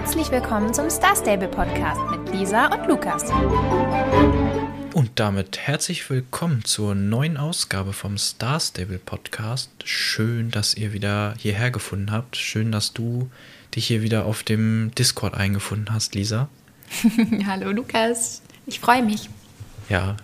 [0.00, 3.24] Herzlich willkommen zum Star Stable Podcast mit Lisa und Lukas.
[4.94, 9.72] Und damit herzlich willkommen zur neuen Ausgabe vom Star Stable Podcast.
[9.82, 12.36] Schön, dass ihr wieder hierher gefunden habt.
[12.36, 13.28] Schön, dass du
[13.74, 16.48] dich hier wieder auf dem Discord eingefunden hast, Lisa.
[17.46, 19.28] Hallo Lukas, ich freue mich.
[19.88, 20.16] Ja,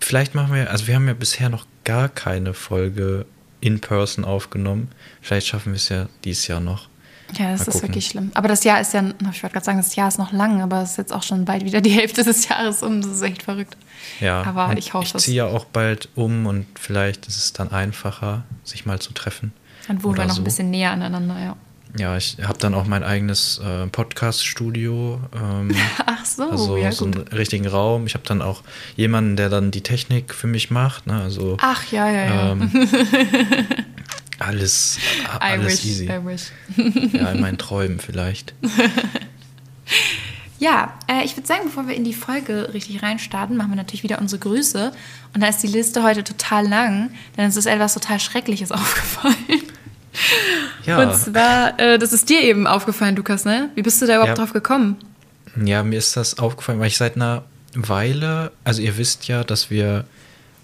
[0.00, 3.24] vielleicht machen wir, also wir haben ja bisher noch gar keine Folge
[3.62, 4.90] in Person aufgenommen.
[5.22, 6.90] Vielleicht schaffen wir es ja dieses Jahr noch.
[7.36, 8.30] Ja, das ist wirklich schlimm.
[8.34, 10.82] Aber das Jahr ist ja, ich wollte gerade sagen, das Jahr ist noch lang, aber
[10.82, 13.00] es ist jetzt auch schon bald wieder die Hälfte des Jahres um.
[13.00, 13.76] Das ist echt verrückt.
[14.20, 17.70] Ja, aber ich hoffe Ich ziehe ja auch bald um und vielleicht ist es dann
[17.70, 19.52] einfacher, sich mal zu treffen.
[19.88, 20.40] Dann wohnen wir noch so.
[20.40, 21.56] ein bisschen näher aneinander, ja.
[21.96, 25.20] Ja, ich habe dann auch mein eigenes äh, Podcast-Studio.
[25.32, 25.70] Ähm,
[26.06, 27.16] Ach so, also ja, so gut.
[27.16, 28.06] einen richtigen Raum.
[28.06, 28.62] Ich habe dann auch
[28.96, 31.06] jemanden, der dann die Technik für mich macht.
[31.06, 31.20] Ne?
[31.20, 32.52] Also, Ach ja, ja, ja.
[32.52, 32.70] Ähm,
[34.38, 34.98] alles,
[35.40, 36.06] alles wish, easy.
[37.16, 38.54] Ja, in meinen Träumen vielleicht.
[40.60, 44.02] Ja, äh, ich würde sagen, bevor wir in die Folge richtig reinstarten, machen wir natürlich
[44.02, 44.92] wieder unsere Grüße.
[45.34, 49.34] Und da ist die Liste heute total lang, denn es ist etwas total Schreckliches aufgefallen.
[50.86, 51.02] Ja.
[51.02, 53.68] Und zwar, äh, das ist dir eben aufgefallen, Lukas, ne?
[53.74, 54.34] Wie bist du da überhaupt Ja.
[54.36, 54.96] drauf gekommen?
[55.62, 59.70] Ja, mir ist das aufgefallen, weil ich seit einer Weile, also ihr wisst ja, dass
[59.70, 60.04] wir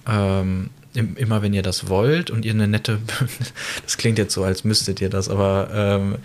[0.09, 2.99] ähm, immer, wenn ihr das wollt und ihr eine nette,
[3.83, 6.17] das klingt jetzt so, als müsstet ihr das, aber ähm,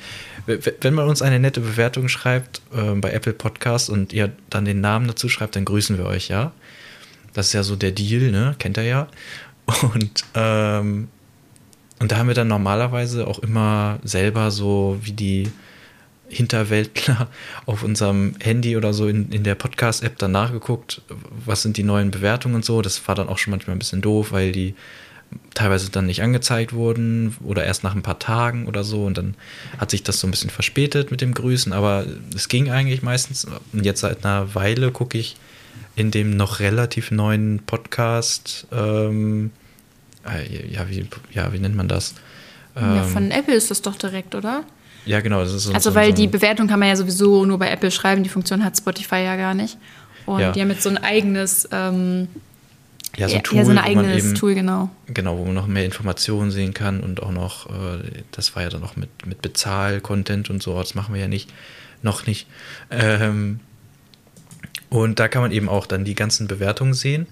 [0.81, 4.81] wenn man uns eine nette Bewertung schreibt ähm, bei Apple Podcast und ihr dann den
[4.81, 6.52] Namen dazu schreibt, dann grüßen wir euch, ja.
[7.33, 8.55] Das ist ja so der Deal, ne?
[8.59, 9.08] Kennt ihr ja.
[9.93, 11.09] Und, ähm,
[11.99, 15.52] und da haben wir dann normalerweise auch immer selber so wie die
[16.29, 17.29] Hinterwäldler
[17.65, 21.01] auf unserem Handy oder so in, in der Podcast-App dann nachgeguckt,
[21.45, 22.81] was sind die neuen Bewertungen und so.
[22.81, 24.75] Das war dann auch schon manchmal ein bisschen doof, weil die
[25.53, 29.05] teilweise dann nicht angezeigt wurden oder erst nach ein paar Tagen oder so.
[29.05, 29.35] Und dann
[29.77, 33.45] hat sich das so ein bisschen verspätet mit dem Grüßen, aber es ging eigentlich meistens.
[33.73, 35.35] Und jetzt seit einer Weile gucke ich
[35.95, 39.52] in dem noch relativ neuen Podcast, ähm,
[40.25, 42.15] äh, ja, wie, ja, wie nennt man das?
[42.75, 44.65] ja, Ähm, von Apple ist das doch direkt, oder?
[45.05, 45.42] Ja, genau.
[45.42, 47.70] Das ist so, Also, so, weil so die Bewertung kann man ja sowieso nur bei
[47.70, 48.23] Apple schreiben.
[48.23, 49.77] Die Funktion hat Spotify ja gar nicht.
[50.26, 50.52] Und Ja.
[50.52, 52.27] die haben jetzt so ein eigenes, ähm,
[53.15, 54.89] ja, so ein Tool, ja, so ein wo man eigenes eben, Tool, genau.
[55.08, 58.70] Genau, wo man noch mehr Informationen sehen kann und auch noch, äh, das war ja
[58.70, 61.49] dann auch mit, mit Bezahl-Content und so, das machen wir ja nicht,
[62.02, 62.48] noch nicht.
[62.89, 63.60] Ähm,
[64.89, 67.27] und da kann man eben auch dann die ganzen Bewertungen sehen.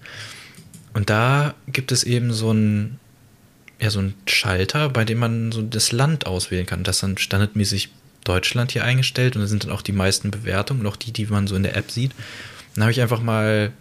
[0.93, 2.99] Und da gibt es eben so ein,
[3.79, 6.83] ja, so ein Schalter, bei dem man so das Land auswählen kann.
[6.83, 7.89] Das ist dann standardmäßig
[8.23, 11.25] Deutschland hier eingestellt und da sind dann auch die meisten Bewertungen und auch die, die
[11.25, 12.11] man so in der App sieht.
[12.75, 13.73] Dann habe ich einfach mal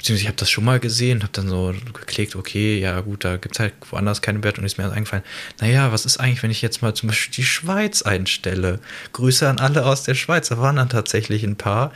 [0.00, 3.36] beziehungsweise ich habe das schon mal gesehen habe dann so geklickt, okay, ja gut, da
[3.36, 5.24] gibt es halt woanders keine Bewertung ist mir eingefallen,
[5.60, 8.80] naja, was ist eigentlich, wenn ich jetzt mal zum Beispiel die Schweiz einstelle?
[9.12, 11.92] Grüße an alle aus der Schweiz, da waren dann tatsächlich ein paar.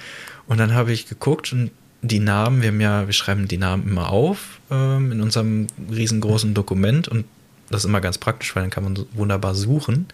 [0.47, 1.71] Und dann habe ich geguckt und
[2.05, 6.53] die Namen, wir haben ja, wir schreiben die Namen immer auf ähm, in unserem riesengroßen
[6.53, 7.25] Dokument und
[7.71, 10.07] das ist immer ganz praktisch, weil dann kann man wunderbar suchen.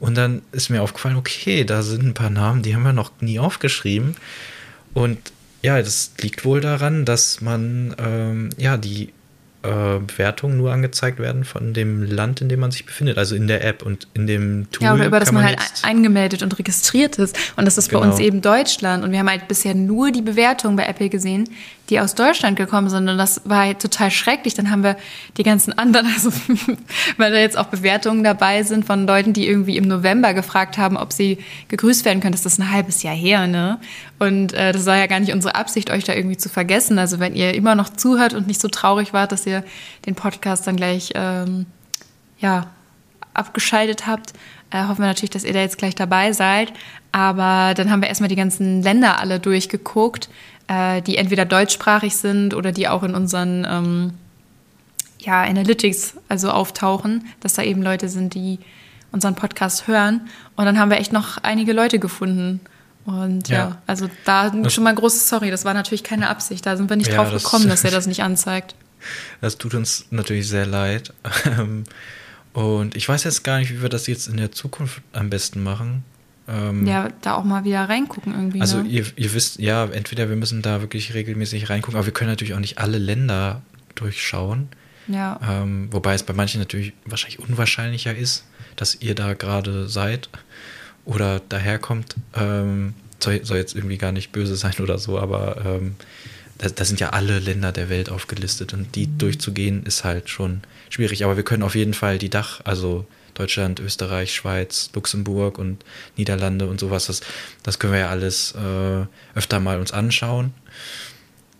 [0.00, 3.10] Und dann ist mir aufgefallen, okay, da sind ein paar Namen, die haben wir noch
[3.20, 4.16] nie aufgeschrieben.
[4.92, 5.18] Und
[5.62, 9.14] ja, das liegt wohl daran, dass man ähm, ja die
[9.64, 13.46] äh, Bewertungen nur angezeigt werden von dem Land, in dem man sich befindet, also in
[13.48, 14.84] der App und in dem Tool.
[14.84, 17.36] Ja, aber über das man, man halt eingemeldet und registriert ist.
[17.56, 18.10] Und das ist bei Genau.
[18.10, 19.02] uns eben Deutschland.
[19.04, 21.48] Und wir haben halt bisher nur die Bewertungen bei Apple gesehen,
[21.90, 23.08] die aus Deutschland gekommen sind.
[23.08, 24.54] Und das war halt total schrecklich.
[24.54, 24.96] Dann haben wir
[25.36, 26.30] die ganzen anderen, also
[27.16, 30.96] weil da jetzt auch Bewertungen dabei sind von Leuten, die irgendwie im November gefragt haben,
[30.96, 31.38] ob sie
[31.68, 32.32] gegrüßt werden können.
[32.32, 33.78] Das ist ein halbes Jahr her, ne?
[34.18, 36.98] Und äh, das war ja gar nicht unsere Absicht, euch da irgendwie zu vergessen.
[36.98, 39.53] Also wenn ihr immer noch zuhört und nicht so traurig wart, dass ihr
[40.06, 41.66] den Podcast dann gleich ähm,
[42.38, 42.66] ja,
[43.34, 44.32] abgeschaltet habt,
[44.70, 46.72] äh, hoffen wir natürlich, dass ihr da jetzt gleich dabei seid.
[47.12, 50.28] Aber dann haben wir erstmal die ganzen Länder alle durchgeguckt,
[50.66, 54.12] äh, die entweder deutschsprachig sind oder die auch in unseren ähm,
[55.20, 58.58] ja, Analytics also auftauchen, dass da eben Leute sind, die
[59.12, 60.22] unseren Podcast hören.
[60.56, 62.60] Und dann haben wir echt noch einige Leute gefunden.
[63.06, 63.78] Und ja, Ja.
[63.86, 66.64] also da schon mal ein großes Sorry, das war natürlich keine Absicht.
[66.66, 68.74] Da sind wir nicht Ja, drauf das- gekommen, dass er das nicht anzeigt.
[69.40, 71.12] Das tut uns natürlich sehr leid.
[71.46, 71.84] Ähm,
[72.52, 75.60] Und ich weiß jetzt gar nicht, wie wir das jetzt in der Zukunft am besten
[75.62, 76.04] machen.
[76.46, 78.60] Ähm, Ja, da auch mal wieder reingucken irgendwie.
[78.60, 78.88] Also ne?
[78.88, 82.54] ihr, ihr wisst, ja, entweder wir müssen da wirklich regelmäßig reingucken, aber wir können natürlich
[82.54, 83.62] auch nicht alle Länder
[83.96, 84.68] durchschauen.
[85.08, 85.40] ja.
[85.42, 88.44] Ähm, wobei es bei manchen natürlich wahrscheinlich unwahrscheinlicher ist,
[88.76, 90.28] dass ihr da gerade seid
[91.04, 92.14] oder daherkommt.
[92.34, 95.96] Ähm, soll, soll jetzt irgendwie gar nicht böse sein oder so, aber ähm,
[96.58, 101.24] da, sind ja alle Länder der Welt aufgelistet und die durchzugehen ist halt schon schwierig.
[101.24, 105.84] Aber wir können auf jeden Fall die Dach, also Deutschland, Österreich, Schweiz, Luxemburg und
[106.16, 107.06] Niederlande und sowas.
[107.06, 107.20] Das,
[107.62, 110.54] das können wir ja alles äh, öfter mal uns anschauen.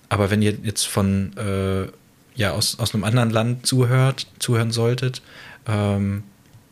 [0.09, 1.89] Aber wenn ihr jetzt von äh,
[2.37, 5.23] ja aus, aus einem anderen Land zuhört, zuhören solltet,
[5.67, 6.23] ähm,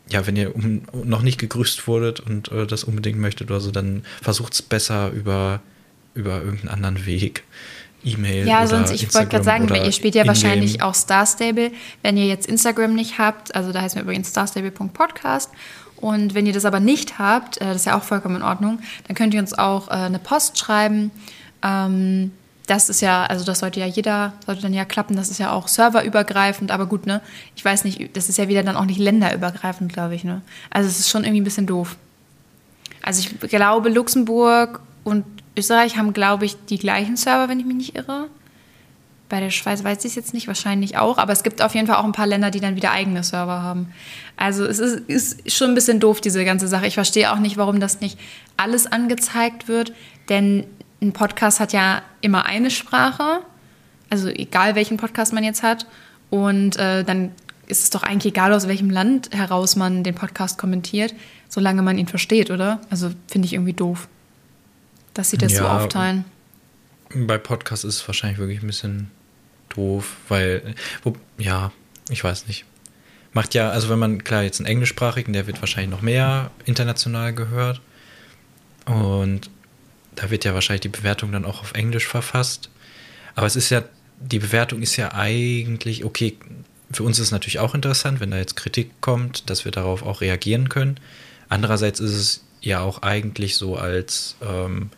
[0.09, 3.71] ja, wenn ihr um, noch nicht gegrüßt wurdet und äh, das unbedingt möchtet oder so,
[3.71, 5.61] dann versucht es besser über,
[6.13, 7.43] über irgendeinen anderen Weg.
[8.03, 8.47] E-Mail.
[8.47, 11.71] Ja, sonst, ich wollte gerade sagen, ihr spielt ja wahrscheinlich auch Star Stable.
[12.01, 15.49] Wenn ihr jetzt Instagram nicht habt, also da heißt wir übrigens starstable.podcast.
[15.97, 18.79] Und wenn ihr das aber nicht habt, äh, das ist ja auch vollkommen in Ordnung,
[19.07, 21.11] dann könnt ihr uns auch äh, eine Post schreiben.
[21.63, 22.31] Ähm,
[22.67, 25.51] das ist ja, also das sollte ja jeder, sollte dann ja klappen, das ist ja
[25.51, 27.21] auch serverübergreifend, aber gut, ne?
[27.55, 30.41] Ich weiß nicht, das ist ja wieder dann auch nicht länderübergreifend, glaube ich, ne?
[30.69, 31.97] Also es ist schon irgendwie ein bisschen doof.
[33.01, 35.25] Also ich glaube, Luxemburg und
[35.57, 38.27] Österreich haben, glaube ich, die gleichen Server, wenn ich mich nicht irre.
[39.29, 41.87] Bei der Schweiz weiß ich es jetzt nicht, wahrscheinlich auch, aber es gibt auf jeden
[41.87, 43.91] Fall auch ein paar Länder, die dann wieder eigene Server haben.
[44.37, 46.85] Also es ist, ist schon ein bisschen doof, diese ganze Sache.
[46.87, 48.19] Ich verstehe auch nicht, warum das nicht
[48.57, 49.93] alles angezeigt wird,
[50.29, 50.65] denn
[51.01, 53.39] ein Podcast hat ja immer eine Sprache,
[54.09, 55.87] also egal welchen Podcast man jetzt hat.
[56.29, 57.31] Und äh, dann
[57.67, 61.13] ist es doch eigentlich egal, aus welchem Land heraus man den Podcast kommentiert,
[61.49, 62.81] solange man ihn versteht, oder?
[62.89, 64.07] Also finde ich irgendwie doof,
[65.13, 66.25] dass sie das ja, so aufteilen.
[67.13, 69.11] Bei Podcasts ist es wahrscheinlich wirklich ein bisschen
[69.69, 71.71] doof, weil, wo, ja,
[72.09, 72.65] ich weiß nicht.
[73.33, 77.33] Macht ja, also wenn man, klar, jetzt einen englischsprachigen, der wird wahrscheinlich noch mehr international
[77.33, 77.81] gehört.
[78.85, 79.49] Und
[80.15, 82.69] da wird ja wahrscheinlich die Bewertung dann auch auf Englisch verfasst.
[83.35, 83.83] Aber es ist ja,
[84.19, 86.37] die Bewertung ist ja eigentlich, okay,
[86.91, 90.03] für uns ist es natürlich auch interessant, wenn da jetzt Kritik kommt, dass wir darauf
[90.03, 90.99] auch reagieren können.
[91.49, 94.91] Andererseits ist es ja auch eigentlich so als, ähm,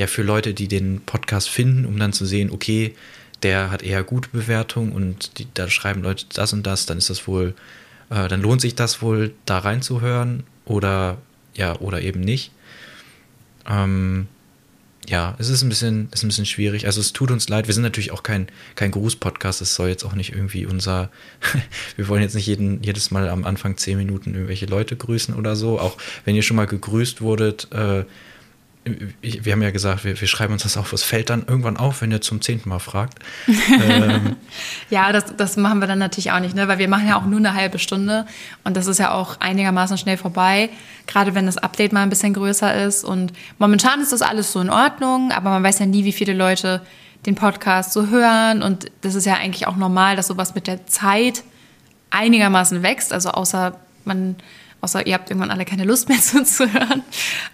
[0.00, 2.94] ja, für Leute, die den Podcast finden, um dann zu sehen, okay,
[3.42, 7.10] der hat eher gute Bewertung und die, da schreiben Leute das und das, dann ist
[7.10, 7.52] das wohl,
[8.08, 11.18] äh, dann lohnt sich das wohl, da reinzuhören oder
[11.54, 12.50] ja, oder eben nicht.
[13.68, 14.26] Ähm,
[15.06, 16.86] ja, es ist ein bisschen, ist ein bisschen schwierig.
[16.86, 17.66] Also es tut uns leid.
[17.66, 19.60] Wir sind natürlich auch kein, kein Gruß-Podcast.
[19.60, 21.10] Es soll jetzt auch nicht irgendwie unser,
[21.96, 25.56] wir wollen jetzt nicht jeden, jedes Mal am Anfang zehn Minuten irgendwelche Leute grüßen oder
[25.56, 25.78] so.
[25.78, 28.04] Auch wenn ihr schon mal gegrüßt wurdet, äh,
[28.84, 30.92] wir haben ja gesagt, wir, wir, schreiben uns das auf.
[30.94, 33.18] Es fällt dann irgendwann auf, wenn ihr zum zehnten Mal fragt.
[33.46, 34.36] ähm.
[34.90, 36.66] Ja, das, das machen wir dann natürlich auch nicht, ne?
[36.66, 38.26] weil wir machen ja auch nur eine halbe Stunde
[38.64, 40.70] und das ist ja auch einigermaßen schnell vorbei,
[41.06, 43.04] gerade wenn das Update mal ein bisschen größer ist.
[43.04, 46.32] Und momentan ist das alles so in Ordnung, aber man weiß ja nie, wie viele
[46.32, 46.82] Leute
[47.26, 50.86] den Podcast so hören und das ist ja eigentlich auch normal, dass sowas mit der
[50.86, 51.44] Zeit
[52.10, 53.12] einigermaßen wächst.
[53.12, 54.36] Also außer man
[54.80, 57.02] außer ihr habt irgendwann alle keine Lust mehr zuzuhören.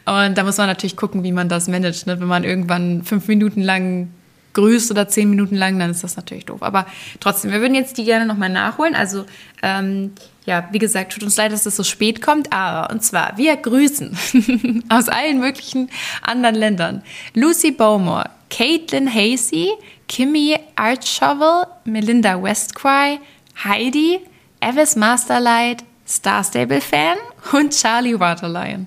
[0.04, 2.06] Und da muss man natürlich gucken, wie man das managt.
[2.06, 2.20] Ne?
[2.20, 4.08] Wenn man irgendwann fünf Minuten lang
[4.56, 6.62] grüßt oder zehn Minuten lang, dann ist das natürlich doof.
[6.62, 6.86] Aber
[7.20, 8.94] trotzdem, wir würden jetzt die gerne nochmal nachholen.
[8.94, 9.26] Also,
[9.62, 10.12] ähm,
[10.46, 13.56] ja, wie gesagt, tut uns leid, dass das so spät kommt, aber und zwar, wir
[13.56, 14.16] grüßen
[14.88, 15.90] aus allen möglichen
[16.22, 17.02] anderen Ländern.
[17.34, 19.72] Lucy Bowmore, Caitlin Hasey,
[20.08, 23.18] Kimmy Artshovel, Melinda Westcry,
[23.62, 24.20] Heidi,
[24.60, 27.16] Evis Masterlight, Star Stable-Fan
[27.52, 28.86] und Charlie Waterlion.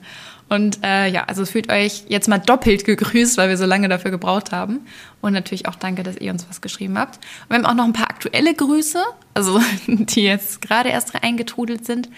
[0.50, 4.10] Und äh, ja, also fühlt euch jetzt mal doppelt gegrüßt, weil wir so lange dafür
[4.10, 4.80] gebraucht haben.
[5.22, 7.18] Und natürlich auch danke, dass ihr uns was geschrieben habt.
[7.18, 9.02] Und wir haben auch noch ein paar aktuelle Grüße,
[9.36, 12.10] also die jetzt gerade erst eingetrudelt sind.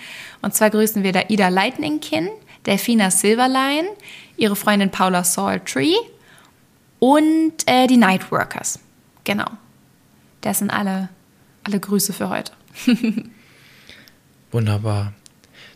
[0.42, 2.30] Und zwar grüßen wir da Ida Lightningkin,
[2.66, 3.90] Delfina Silverline,
[4.38, 5.96] ihre Freundin Paula Saltree
[7.00, 8.80] und äh, die Nightworkers.
[9.26, 9.48] Genau.
[10.40, 11.10] Das sind alle,
[11.66, 12.54] alle Grüße für heute.
[14.52, 15.14] Wunderbar.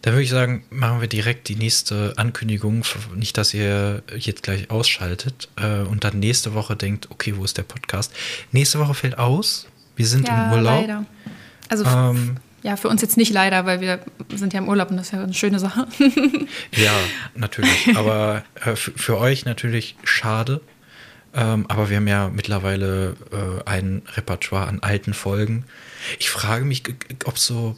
[0.01, 2.84] Dann würde ich sagen, machen wir direkt die nächste Ankündigung.
[3.15, 7.58] Nicht, dass ihr jetzt gleich ausschaltet äh, und dann nächste Woche denkt, okay, wo ist
[7.58, 8.13] der Podcast?
[8.51, 9.67] Nächste Woche fällt aus.
[9.96, 10.82] Wir sind ja, im Urlaub.
[10.82, 11.05] Leider.
[11.70, 14.00] Also ähm, ja, für uns jetzt nicht leider, weil wir
[14.36, 15.88] sind ja im Urlaub und das ist ja eine schöne Sache.
[16.72, 16.94] ja,
[17.36, 17.96] natürlich.
[17.96, 20.62] Aber äh, für euch natürlich schade.
[21.34, 25.65] Ähm, aber wir haben ja mittlerweile äh, ein Repertoire an alten Folgen.
[26.17, 26.84] Ich frage mich,
[27.25, 27.75] ob so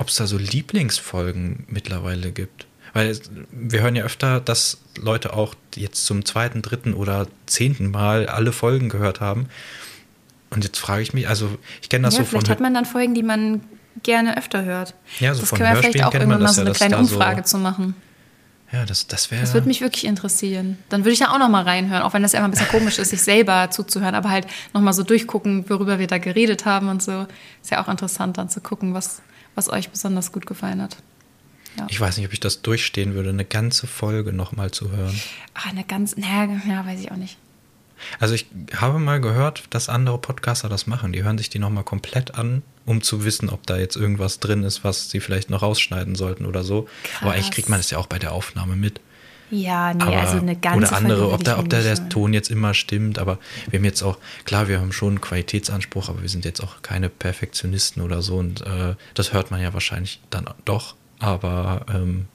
[0.00, 2.66] ob es da so Lieblingsfolgen mittlerweile gibt.
[2.94, 3.16] Weil
[3.52, 8.52] wir hören ja öfter, dass Leute auch jetzt zum zweiten, dritten oder zehnten Mal alle
[8.52, 9.48] Folgen gehört haben.
[10.48, 11.50] Und jetzt frage ich mich, also
[11.82, 12.40] ich kenne das ja, so von.
[12.40, 13.60] Vielleicht hat man dann Folgen, die man
[14.02, 14.94] gerne öfter hört.
[15.20, 17.56] Ja, so das von können wir vielleicht auch irgendwann mal so eine kleine Umfrage so,
[17.56, 17.94] zu machen.
[18.72, 19.42] Ja, das, das wäre.
[19.42, 20.78] Das würde mich wirklich interessieren.
[20.88, 22.68] Dann würde ich da auch noch mal reinhören, auch wenn das ja immer ein bisschen
[22.68, 26.64] komisch ist, sich selber zuzuhören, aber halt noch mal so durchgucken, worüber wir da geredet
[26.64, 27.26] haben und so.
[27.60, 29.22] Ist ja auch interessant, dann zu gucken, was,
[29.54, 30.96] was euch besonders gut gefallen hat.
[31.78, 31.86] Ja.
[31.88, 35.18] Ich weiß nicht, ob ich das durchstehen würde, eine ganze Folge nochmal zu hören.
[35.54, 37.36] Ach, eine ganze, naja, ja, weiß ich auch nicht.
[38.18, 41.12] Also ich habe mal gehört, dass andere Podcaster das machen.
[41.12, 44.62] Die hören sich die nochmal komplett an, um zu wissen, ob da jetzt irgendwas drin
[44.62, 46.88] ist, was sie vielleicht noch rausschneiden sollten oder so.
[47.04, 47.22] Krass.
[47.22, 49.00] Aber eigentlich kriegt man das ja auch bei der Aufnahme mit.
[49.50, 52.08] Ja, nee, Aber, also eine ganze oder andere, Folge ob, da, ob da der.
[52.08, 53.38] Ton jetzt immer stimmt, aber
[53.68, 56.82] wir haben jetzt auch, klar, wir haben schon einen Qualitätsanspruch, aber wir sind jetzt auch
[56.82, 62.26] keine Perfektionisten oder so und äh, das hört man ja wahrscheinlich dann doch, aber ähm,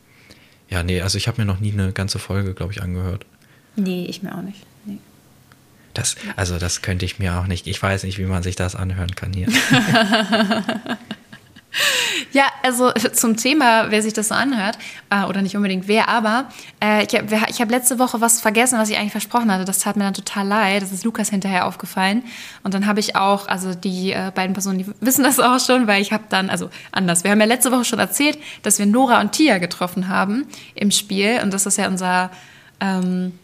[0.70, 3.26] ja, nee, also ich habe mir noch nie eine ganze Folge, glaube ich, angehört.
[3.76, 4.66] Nee, ich mir auch nicht.
[4.86, 4.98] Nee.
[5.94, 8.76] Das, also das könnte ich mir auch nicht, ich weiß nicht, wie man sich das
[8.76, 9.48] anhören kann hier.
[12.32, 14.78] Ja, also zum Thema, wer sich das so anhört,
[15.10, 16.50] äh, oder nicht unbedingt wer, aber
[16.84, 19.66] äh, ich habe hab letzte Woche was vergessen, was ich eigentlich versprochen hatte.
[19.66, 20.82] Das tat mir dann total leid.
[20.82, 22.24] Das ist Lukas hinterher aufgefallen.
[22.64, 25.88] Und dann habe ich auch, also die äh, beiden Personen, die wissen das auch schon,
[25.88, 28.86] weil ich habe dann, also anders, wir haben ja letzte Woche schon erzählt, dass wir
[28.86, 31.40] Nora und Tia getroffen haben im Spiel.
[31.44, 32.32] Und das ist ja unser,
[32.80, 33.38] ähm,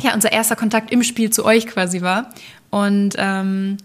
[0.00, 2.30] ja, unser erster Kontakt im Spiel zu euch quasi war.
[2.70, 3.76] Und ähm,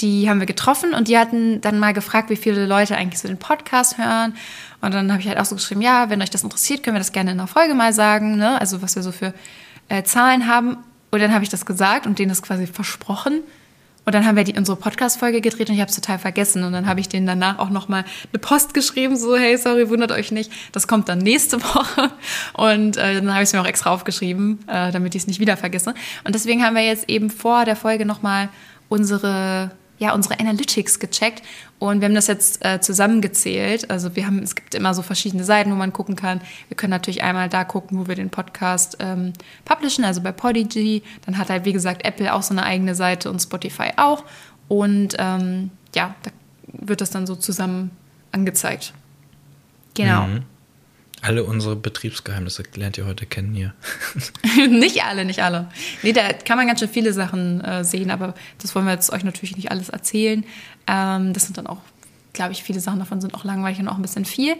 [0.00, 3.28] die haben wir getroffen und die hatten dann mal gefragt, wie viele Leute eigentlich so
[3.28, 4.34] den Podcast hören.
[4.80, 7.00] Und dann habe ich halt auch so geschrieben, ja, wenn euch das interessiert, können wir
[7.00, 8.60] das gerne in einer Folge mal sagen, ne?
[8.60, 9.32] also was wir so für
[9.88, 10.78] äh, Zahlen haben.
[11.10, 13.42] Und dann habe ich das gesagt und denen das quasi versprochen.
[14.04, 16.64] Und dann haben wir die, unsere Podcast-Folge gedreht und ich habe es total vergessen.
[16.64, 20.10] Und dann habe ich denen danach auch nochmal eine Post geschrieben, so, hey, sorry, wundert
[20.10, 22.10] euch nicht, das kommt dann nächste Woche.
[22.54, 25.38] Und äh, dann habe ich es mir auch extra aufgeschrieben, äh, damit ich es nicht
[25.38, 25.94] wieder vergesse.
[26.24, 28.48] Und deswegen haben wir jetzt eben vor der Folge nochmal
[28.88, 29.70] unsere
[30.02, 31.42] ja, unsere Analytics gecheckt
[31.78, 33.88] und wir haben das jetzt äh, zusammengezählt.
[33.88, 36.40] Also wir haben, es gibt immer so verschiedene Seiten, wo man gucken kann.
[36.66, 39.32] Wir können natürlich einmal da gucken, wo wir den Podcast ähm,
[39.64, 41.04] publishen, also bei Podigy.
[41.24, 44.24] Dann hat halt, wie gesagt, Apple auch so eine eigene Seite und Spotify auch.
[44.66, 46.30] Und ähm, ja, da
[46.66, 47.92] wird das dann so zusammen
[48.32, 48.94] angezeigt.
[49.94, 50.26] Genau.
[50.26, 50.42] Mhm.
[51.22, 53.72] Alle unsere Betriebsgeheimnisse lernt ihr heute kennen hier.
[54.68, 55.68] nicht alle, nicht alle.
[56.02, 59.12] Nee, da kann man ganz schön viele Sachen äh, sehen, aber das wollen wir jetzt
[59.12, 60.44] euch natürlich nicht alles erzählen.
[60.88, 61.78] Ähm, das sind dann auch,
[62.32, 64.56] glaube ich, viele Sachen davon sind auch langweilig und auch ein bisschen viel.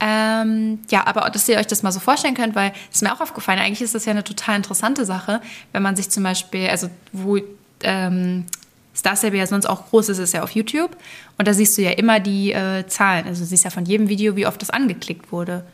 [0.00, 3.12] Ähm, ja, aber dass ihr euch das mal so vorstellen könnt, weil es ist mir
[3.12, 5.42] auch aufgefallen, eigentlich ist das ja eine total interessante Sache,
[5.72, 7.38] wenn man sich zum Beispiel, also wo
[7.82, 8.46] ähm,
[8.94, 10.96] Star Stable ja sonst auch groß ist, ist ja auf YouTube.
[11.36, 13.26] Und da siehst du ja immer die äh, Zahlen.
[13.26, 15.64] Also du siehst ja von jedem Video, wie oft das angeklickt wurde.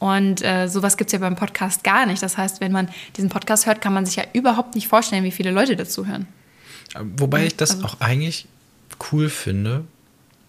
[0.00, 2.22] Und äh, sowas gibt es ja beim Podcast gar nicht.
[2.22, 5.30] Das heißt, wenn man diesen Podcast hört, kann man sich ja überhaupt nicht vorstellen, wie
[5.30, 6.26] viele Leute dazu hören.
[6.98, 8.46] Wobei ich das Also- auch eigentlich
[9.12, 9.84] cool finde,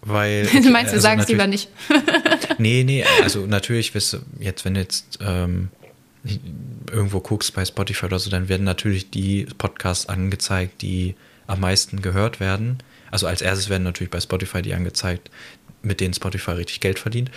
[0.01, 0.45] weil.
[0.47, 1.69] du meinst, wir also sagen es lieber nicht.
[2.57, 3.91] Nee, nee, also natürlich,
[4.39, 5.67] jetzt, wenn du jetzt ähm,
[6.89, 11.15] irgendwo guckst bei Spotify oder so, dann werden natürlich die Podcasts angezeigt, die
[11.47, 12.77] am meisten gehört werden.
[13.11, 15.29] Also als erstes werden natürlich bei Spotify die angezeigt,
[15.81, 17.31] mit denen Spotify richtig Geld verdient.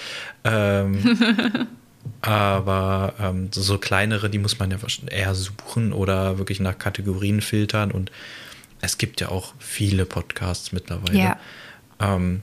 [0.44, 1.18] Ähm,
[2.20, 7.40] aber ähm, so, so kleinere, die muss man ja eher suchen oder wirklich nach Kategorien
[7.40, 7.90] filtern.
[7.90, 8.10] Und
[8.80, 11.18] es gibt ja auch viele Podcasts mittlerweile.
[11.18, 11.38] Ja.
[12.00, 12.42] Ähm,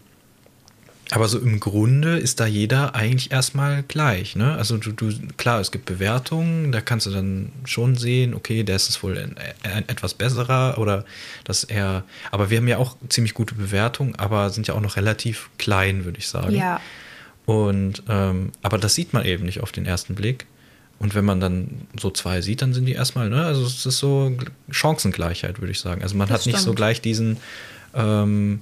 [1.12, 4.38] aber so im Grunde ist da jeder eigentlich erstmal gleich.
[4.38, 4.56] Ne?
[4.56, 8.77] Also du, du, klar, es gibt Bewertungen, da kannst du dann schon sehen, okay, der
[8.77, 11.03] ist es wohl ein, ein etwas besserer oder
[11.44, 12.06] das eher.
[12.32, 16.06] Aber wir haben ja auch ziemlich gute Bewertungen, aber sind ja auch noch relativ klein,
[16.06, 16.56] würde ich sagen.
[16.56, 16.80] Ja.
[17.45, 20.45] Und ähm, aber das sieht man eben nicht auf den ersten Blick.
[21.00, 23.98] Und wenn man dann so zwei sieht, dann sind die erstmal, ne, also es ist
[23.98, 24.31] so
[24.69, 26.03] Chancengleichheit, würde ich sagen.
[26.03, 26.75] Also man Das hat nicht so stimmt.
[26.75, 27.38] gleich diesen,
[27.95, 28.62] ähm,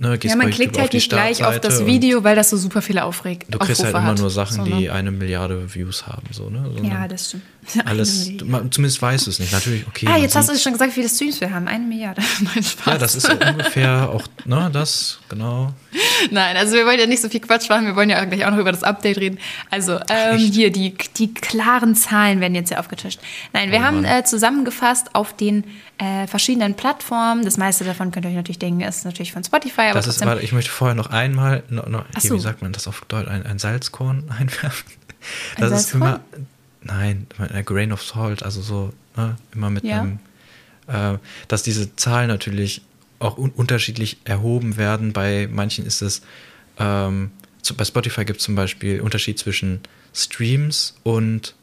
[0.00, 3.04] ne, Ja, man klickt halt nicht gleich auf das Video, weil das so super viele
[3.04, 4.18] Aufreg und Du kriegst halt Aufrufe immer hat.
[4.18, 4.76] nur Sachen, So, ne?
[4.78, 6.68] die eine Milliarde Views haben, so, ne?
[6.82, 7.44] Ja, das stimmt.
[7.84, 9.52] alles, man, zumindest weißt du es nicht.
[9.52, 10.06] Natürlich, okay.
[10.08, 11.68] Ah, jetzt hast du schon gesagt, wie viele Streams wir haben.
[11.68, 12.22] Eine Milliarde.
[12.40, 12.86] Nein, Spaß.
[12.86, 15.72] Ja, das ist so ungefähr auch, ne, das, genau.
[16.30, 18.50] Nein, also wir wollen ja nicht so viel Quatsch machen, wir wollen ja gleich auch
[18.50, 19.38] noch über das Update reden.
[19.70, 23.20] Also ähm, hier, die, die klaren Zahlen werden jetzt ja aufgetischt.
[23.52, 25.64] Nein, wir Oh haben äh, zusammengefasst auf den
[25.98, 27.44] äh, verschiedenen Plattformen.
[27.44, 30.24] Das meiste davon könnt ihr euch natürlich denken, ist natürlich von Spotify, aber Das ist,
[30.24, 32.34] warte, ich möchte vorher noch einmal, noch, Ach hier, so.
[32.36, 34.90] wie sagt man das auf Deutsch, ein, ein Salzkorn einwerfen.
[35.56, 36.02] Ein Das ist Salzkorn?
[36.02, 36.20] immer,
[36.82, 40.00] nein, ein Grain of Salt, also so, ne, immer mit Ja.
[40.02, 40.18] einem,
[40.86, 41.18] äh,
[41.48, 42.82] dass diese Zahlen natürlich
[43.18, 45.12] auch un unterschiedlich erhoben werden.
[45.12, 46.22] Bei manchen ist es,
[46.78, 47.30] ähm,
[47.62, 49.80] zu, bei Spotify gibt es zum Beispiel Unterschied zwischen
[50.14, 51.54] Streams und,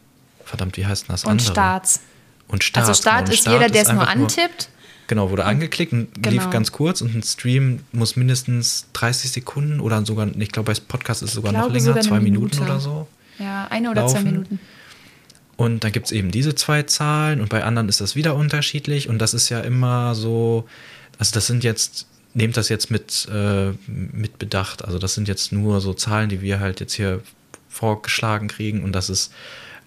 [0.45, 1.51] verdammt, wie heißt denn das und andere?
[1.51, 1.99] Starts.
[2.47, 2.87] Und Start.
[2.87, 3.33] Also Start genau.
[3.33, 4.69] Ist jeder, der es nur antippt.
[5.07, 6.49] Genau, wurde angeklickt und lief Genau.
[6.49, 11.23] ganz kurz und ein Stream muss mindestens 30 Sekunden oder sogar, ich glaube, bei Podcast
[11.23, 12.61] ist es sogar noch länger, sogar zwei Minuten Minute.
[12.63, 13.07] oder so.
[13.39, 14.31] Ja, eine oder zwei Laufen.
[14.31, 14.59] Minuten.
[15.57, 19.09] Und dann gibt es eben diese zwei Zahlen und bei anderen ist das wieder unterschiedlich.
[19.09, 20.65] Und das ist ja immer so,
[21.17, 25.51] also das sind jetzt, nehmt das jetzt mit, äh, mit Bedacht, also das sind jetzt
[25.51, 27.21] nur so Zahlen, die wir halt jetzt hier
[27.69, 28.83] vorgeschlagen kriegen.
[28.83, 29.31] Und das ist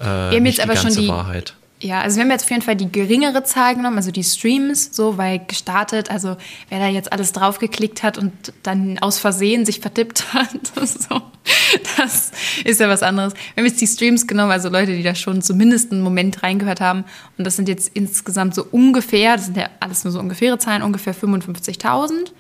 [0.01, 1.55] äh, haben nicht jetzt aber schon die- Wahrheit.
[1.83, 4.95] Ja, also wir haben jetzt auf jeden Fall die geringere Zahl genommen, also die Streams,
[4.95, 6.37] so, weil gestartet, also
[6.69, 10.51] wer da jetzt alles draufgeklickt hat und dann aus Versehen sich vertippt hat,
[10.87, 11.23] so,
[11.97, 12.33] das
[12.65, 13.35] ist ja was anderes.
[13.55, 16.81] Wir haben jetzt die Streams genommen, also Leute, die da schon zumindest einen Moment reingehört
[16.81, 17.05] haben.
[17.39, 20.83] Und das sind jetzt insgesamt so ungefähr, das sind ja alles nur so ungefähre Zahlen,
[20.83, 22.33] ungefähr 55.000.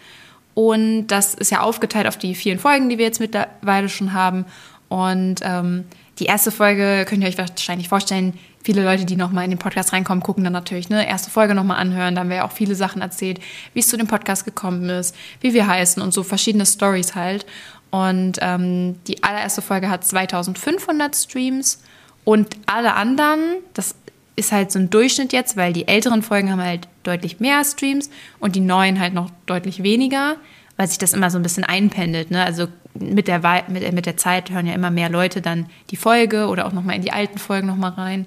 [0.55, 4.45] Und das ist ja aufgeteilt auf die vielen Folgen, die wir jetzt mittlerweile schon haben.
[4.89, 5.85] Und ähm,
[6.19, 9.93] die erste Folge könnt ihr euch wahrscheinlich vorstellen, viele Leute, die nochmal in den Podcast
[9.93, 12.15] reinkommen, gucken dann natürlich, ne, erste Folge nochmal anhören.
[12.15, 13.41] Da haben wir ja auch viele Sachen erzählt,
[13.73, 17.47] wie es zu dem Podcast gekommen ist, wie wir heißen und so verschiedene Stories halt.
[17.91, 21.83] Und ähm, die allererste Folge hat 2500 Streams
[22.25, 23.41] und alle anderen,
[23.75, 23.95] das
[24.37, 28.11] ist halt so ein Durchschnitt jetzt, weil die älteren Folgen haben halt deutlich mehr Streams
[28.39, 30.37] und die neuen halt noch deutlich weniger,
[30.77, 32.31] weil sich das immer so ein bisschen einpendelt.
[32.31, 32.45] Ne?
[32.45, 36.47] Also mit der, mit, mit der Zeit hören ja immer mehr Leute dann die Folge
[36.47, 38.27] oder auch nochmal in die alten Folgen nochmal rein.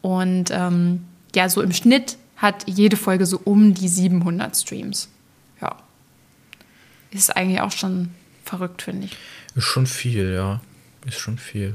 [0.00, 5.08] Und ähm, ja, so im Schnitt hat jede Folge so um die 700 Streams.
[5.60, 5.76] Ja.
[7.10, 8.10] Ist eigentlich auch schon
[8.48, 9.16] verrückt, finde ich.
[9.54, 10.60] Ist schon viel, ja.
[11.06, 11.74] Ist schon viel.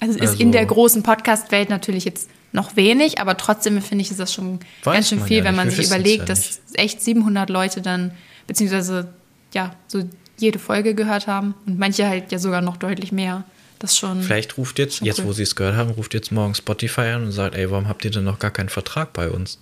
[0.00, 4.10] Also, also ist in der großen Podcast-Welt natürlich jetzt noch wenig, aber trotzdem finde ich,
[4.10, 7.50] ist das schon ganz schön viel, ja wenn man sich überlegt, ja dass echt 700
[7.50, 8.12] Leute dann,
[8.46, 9.08] beziehungsweise
[9.52, 10.04] ja, so
[10.38, 13.44] jede Folge gehört haben und manche halt ja sogar noch deutlich mehr.
[13.84, 14.22] Das schon.
[14.22, 15.26] Vielleicht ruft jetzt, jetzt cool.
[15.26, 18.02] wo sie es gehört haben, ruft jetzt morgen Spotify an und sagt, ey, warum habt
[18.06, 19.58] ihr denn noch gar keinen Vertrag bei uns?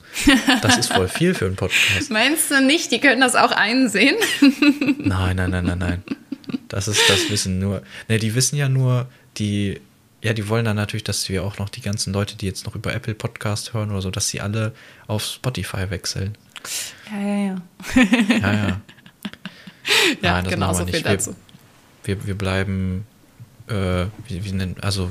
[0.62, 2.08] Das ist voll viel für einen Podcast.
[2.10, 4.14] Meinst du nicht, die können das auch einsehen?
[4.98, 6.02] nein, nein, nein, nein, nein.
[6.68, 7.82] Das ist das Wissen nur.
[8.06, 9.80] Ne, die wissen ja nur, die,
[10.22, 12.76] ja, die wollen dann natürlich, dass wir auch noch die ganzen Leute, die jetzt noch
[12.76, 14.72] über Apple Podcast hören oder so, dass sie alle
[15.08, 16.38] auf Spotify wechseln.
[17.10, 17.62] Ja, ja, ja.
[18.38, 18.66] ja, ja.
[20.22, 21.34] ja, Nein, genau so viel wir, dazu.
[22.04, 23.04] Wir, wir bleiben,
[23.68, 25.10] äh, wie, wie nennen, also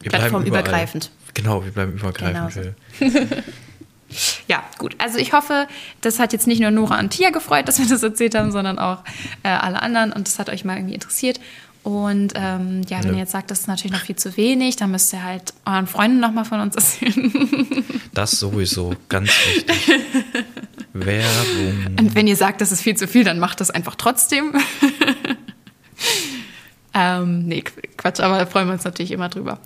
[0.00, 1.10] wir Plattformübergreifend.
[1.34, 2.74] Genau, wir bleiben übergreifend.
[2.98, 3.26] Genau so.
[4.48, 4.96] ja, gut.
[4.98, 5.66] Also ich hoffe,
[6.00, 8.78] das hat jetzt nicht nur Nora und Tia gefreut, dass wir das erzählt haben, sondern
[8.78, 9.04] auch
[9.42, 11.40] äh, alle anderen und das hat euch mal irgendwie interessiert.
[11.84, 13.12] Und ähm, ja, wenn ja.
[13.12, 15.86] ihr jetzt sagt, das ist natürlich noch viel zu wenig, dann müsst ihr halt euren
[15.86, 17.32] Freunden nochmal von uns erzählen.
[18.12, 19.76] Das sowieso, ganz wichtig.
[20.92, 21.96] Werbung.
[22.00, 24.54] Und wenn ihr sagt, das ist viel zu viel, dann macht das einfach trotzdem.
[26.98, 27.62] Ähm, nee,
[27.96, 29.60] Quatsch, aber da freuen wir uns natürlich immer drüber.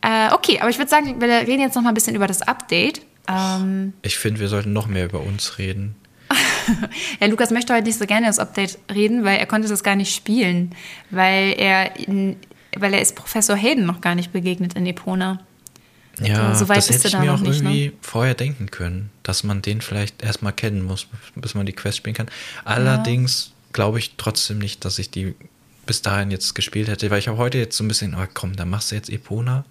[0.00, 2.42] Äh, okay, aber ich würde sagen, wir reden jetzt noch mal ein bisschen über das
[2.42, 3.02] Update.
[3.28, 5.96] Ähm, ich finde, wir sollten noch mehr über uns reden.
[7.20, 9.96] ja, Lukas möchte heute nicht so gerne das Update reden, weil er konnte das gar
[9.96, 10.74] nicht spielen,
[11.10, 11.90] weil er,
[12.76, 15.40] weil er ist Professor Hayden noch gar nicht begegnet in Epona.
[16.20, 17.92] Ja, so das hätte ich da mir auch nicht, irgendwie ne?
[18.00, 22.16] vorher denken können, dass man den vielleicht erstmal kennen muss, bis man die Quest spielen
[22.16, 22.28] kann.
[22.64, 23.68] Allerdings ja.
[23.72, 25.34] glaube ich trotzdem nicht, dass ich die
[25.88, 28.54] bis dahin jetzt gespielt hätte, weil ich habe heute jetzt so ein bisschen, oh komm,
[28.54, 29.64] dann machst du jetzt Epona.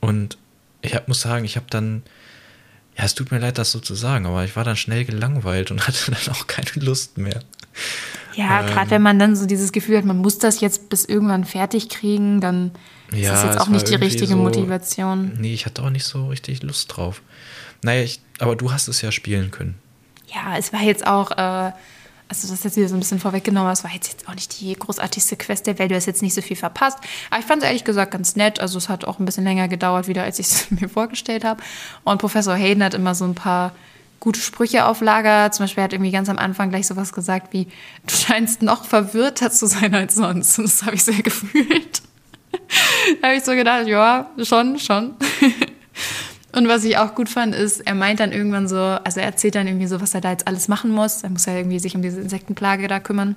[0.00, 0.36] Und
[0.82, 2.02] ich hab, muss sagen, ich habe dann,
[2.96, 5.70] ja, es tut mir leid, das so zu sagen, aber ich war dann schnell gelangweilt
[5.70, 7.40] und hatte dann auch keine Lust mehr.
[8.34, 11.06] Ja, ähm, gerade wenn man dann so dieses Gefühl hat, man muss das jetzt bis
[11.06, 12.72] irgendwann fertig kriegen, dann
[13.10, 15.32] ja, ist das jetzt auch nicht die richtige so, Motivation.
[15.40, 17.22] Nee, ich hatte auch nicht so richtig Lust drauf.
[17.82, 19.76] Naja, ich, aber du hast es ja spielen können.
[20.34, 21.72] Ja, es war jetzt auch, äh,
[22.28, 24.60] also das ist jetzt wieder so ein bisschen vorweggenommen, es war jetzt, jetzt auch nicht
[24.60, 26.98] die großartigste Quest der Welt, du hast jetzt nicht so viel verpasst.
[27.30, 28.60] Aber ich fand es ehrlich gesagt ganz nett.
[28.60, 31.62] Also es hat auch ein bisschen länger gedauert wieder, als ich es mir vorgestellt habe.
[32.04, 33.72] Und Professor Hayden hat immer so ein paar
[34.20, 35.52] gute Sprüche auf Lager.
[35.52, 37.66] Zum Beispiel hat irgendwie ganz am Anfang gleich sowas gesagt wie,
[38.06, 40.58] du scheinst noch verwirrter zu sein als sonst.
[40.58, 42.02] Und das habe ich sehr gefühlt.
[43.20, 45.14] da habe ich so gedacht, ja, schon, schon.
[46.54, 49.56] Und was ich auch gut fand, ist, er meint dann irgendwann so, also er erzählt
[49.56, 51.22] dann irgendwie so, was er da jetzt alles machen muss.
[51.24, 53.34] Er muss ja irgendwie sich um diese Insektenplage da kümmern.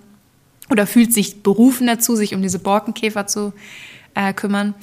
[0.70, 3.54] Oder fühlt sich berufen dazu, sich um diese Borkenkäfer zu
[4.14, 4.76] äh, kümmern.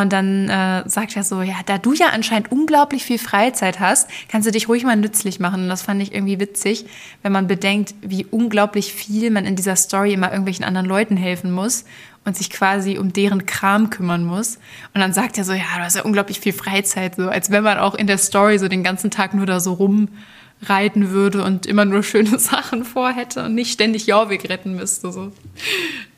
[0.00, 4.08] Und dann äh, sagt er so, ja, da du ja anscheinend unglaublich viel Freizeit hast,
[4.30, 5.64] kannst du dich ruhig mal nützlich machen.
[5.64, 6.86] Und das fand ich irgendwie witzig,
[7.20, 11.52] wenn man bedenkt, wie unglaublich viel man in dieser Story immer irgendwelchen anderen Leuten helfen
[11.52, 11.84] muss
[12.24, 14.56] und sich quasi um deren Kram kümmern muss.
[14.94, 17.62] Und dann sagt er so, ja, du hast ja unglaublich viel Freizeit, so als wenn
[17.62, 21.66] man auch in der Story so den ganzen Tag nur da so rumreiten würde und
[21.66, 25.12] immer nur schöne Sachen vorhätte und nicht ständig Jorvik retten müsste.
[25.12, 25.32] So.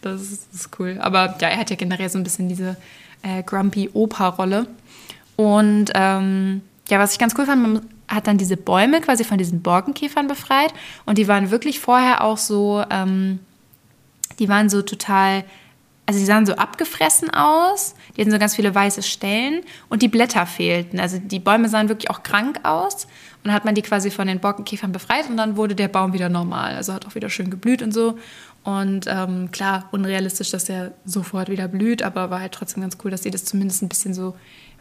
[0.00, 0.98] Das ist, das ist cool.
[1.00, 2.76] Aber ja, er hat ja generell so ein bisschen diese
[3.24, 4.66] äh, Grumpy Opa-Rolle.
[5.36, 9.38] Und ähm, ja, was ich ganz cool fand, man hat dann diese Bäume quasi von
[9.38, 10.72] diesen Borkenkäfern befreit.
[11.06, 13.40] Und die waren wirklich vorher auch so, ähm,
[14.38, 15.44] die waren so total,
[16.06, 17.94] also die sahen so abgefressen aus.
[18.16, 21.00] Die hatten so ganz viele weiße Stellen und die Blätter fehlten.
[21.00, 23.04] Also die Bäume sahen wirklich auch krank aus.
[23.04, 26.12] Und dann hat man die quasi von den Borkenkäfern befreit und dann wurde der Baum
[26.12, 26.76] wieder normal.
[26.76, 28.18] Also hat auch wieder schön geblüht und so.
[28.64, 33.10] Und ähm, klar, unrealistisch, dass der sofort wieder blüht, aber war halt trotzdem ganz cool,
[33.10, 34.34] dass sie das zumindest ein bisschen so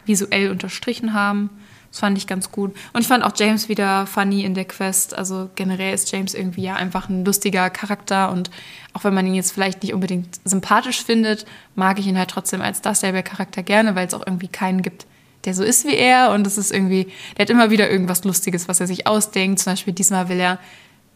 [0.06, 1.50] visuell unterstrichen haben.
[1.90, 2.74] Das fand ich ganz gut.
[2.92, 5.16] Und ich fand auch James wieder funny in der Quest.
[5.16, 8.50] Also generell ist James irgendwie ja einfach ein lustiger Charakter und
[8.94, 11.44] auch wenn man ihn jetzt vielleicht nicht unbedingt sympathisch findet,
[11.74, 15.06] mag ich ihn halt trotzdem als dasselbe Charakter gerne, weil es auch irgendwie keinen gibt,
[15.44, 18.66] der so ist wie er und es ist irgendwie, der hat immer wieder irgendwas Lustiges,
[18.66, 19.60] was er sich ausdenkt.
[19.60, 20.58] Zum Beispiel diesmal will er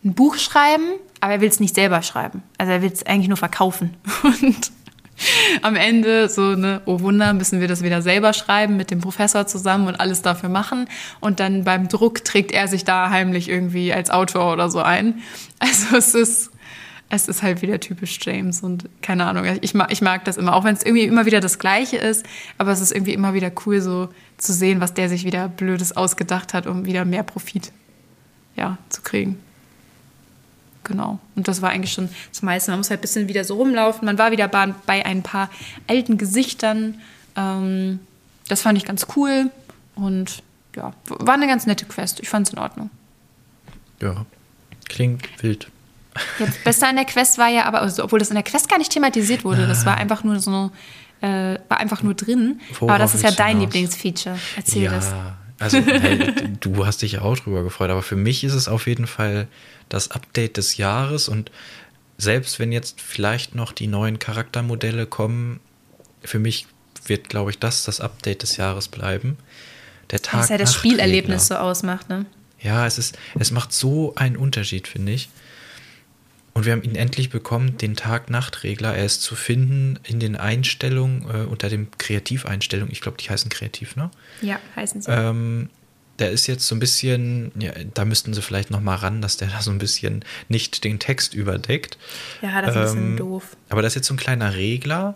[0.04, 0.84] ein Buch schreiben,
[1.20, 2.42] aber er will es nicht selber schreiben.
[2.56, 3.96] Also er will es eigentlich nur verkaufen.
[4.22, 4.72] Und
[5.62, 9.46] am Ende so, ne, oh Wunder, müssen wir das wieder selber schreiben mit dem Professor
[9.46, 10.88] zusammen und alles dafür machen.
[11.20, 15.20] Und dann beim Druck trägt er sich da heimlich irgendwie als Autor oder so ein.
[15.58, 16.50] Also es ist,
[17.10, 20.54] es ist halt wieder typisch James und keine Ahnung, ich mag, ich mag das immer,
[20.54, 22.24] auch wenn es irgendwie immer wieder das Gleiche ist,
[22.58, 25.96] aber es ist irgendwie immer wieder cool so zu sehen, was der sich wieder Blödes
[25.96, 27.72] ausgedacht hat, um wieder mehr Profit
[28.54, 29.40] ja, zu kriegen.
[30.88, 31.18] Genau.
[31.36, 32.70] Und das war eigentlich schon das meiste.
[32.70, 34.06] Man muss halt ein bisschen wieder so rumlaufen.
[34.06, 35.50] Man war wieder bei ein paar
[35.86, 36.98] alten Gesichtern.
[37.36, 38.00] Ähm,
[38.48, 39.50] das fand ich ganz cool.
[39.94, 40.42] Und
[40.74, 42.20] ja, war eine ganz nette Quest.
[42.20, 42.90] Ich fand es in Ordnung.
[44.00, 44.24] Ja,
[44.88, 45.70] klingt wild.
[46.38, 48.78] Das Beste an der Quest war ja aber, also, obwohl das in der Quest gar
[48.78, 50.70] nicht thematisiert wurde, das war einfach nur so,
[51.20, 52.60] äh, war einfach nur drin.
[52.70, 54.38] Worauf aber das ist ja dein Lieblingsfeature.
[54.56, 55.12] Erzähl ja, das.
[55.58, 58.86] Also, hey, du hast dich ja auch drüber gefreut, aber für mich ist es auf
[58.86, 59.48] jeden Fall
[59.88, 61.50] das Update des Jahres und
[62.16, 65.60] selbst wenn jetzt vielleicht noch die neuen Charaktermodelle kommen,
[66.22, 66.66] für mich
[67.06, 69.38] wird, glaube ich, das das Update des Jahres bleiben.
[70.10, 70.40] Der Tag.
[70.40, 72.26] Was ja das Spielerlebnis so ausmacht, ne?
[72.60, 75.28] Ja, es ist, es macht so einen Unterschied, finde ich.
[76.58, 78.92] Und wir haben ihn endlich bekommen, den Tag-Nacht-Regler.
[78.92, 82.90] Er ist zu finden in den Einstellungen, äh, unter den Kreativeinstellungen.
[82.90, 84.10] Ich glaube, die heißen Kreativ, ne?
[84.42, 85.08] Ja, heißen sie.
[85.08, 85.70] Ähm,
[86.18, 89.36] der ist jetzt so ein bisschen, ja, da müssten sie vielleicht noch mal ran, dass
[89.36, 91.96] der da so ein bisschen nicht den Text überdeckt.
[92.42, 93.56] Ja, das ist ähm, ein bisschen doof.
[93.68, 95.14] Aber das ist jetzt so ein kleiner Regler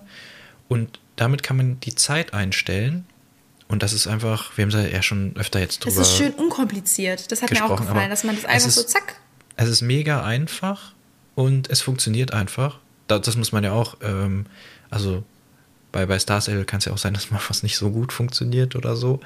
[0.68, 3.05] und damit kann man die Zeit einstellen.
[3.66, 6.35] Und das ist einfach, wir haben es ja schon öfter jetzt drüber Das ist schön
[6.35, 7.33] unkompliziert.
[7.33, 9.16] Das hat mir auch gefallen, dass man das einfach ist, so zack.
[9.57, 10.92] Es ist mega einfach
[11.35, 12.79] und es funktioniert einfach.
[13.07, 14.47] Das, das muss man ja auch, ähm,
[14.90, 15.25] also
[15.90, 18.12] bei, bei Star Stable kann es ja auch sein, dass mal was nicht so gut
[18.12, 19.21] funktioniert oder so.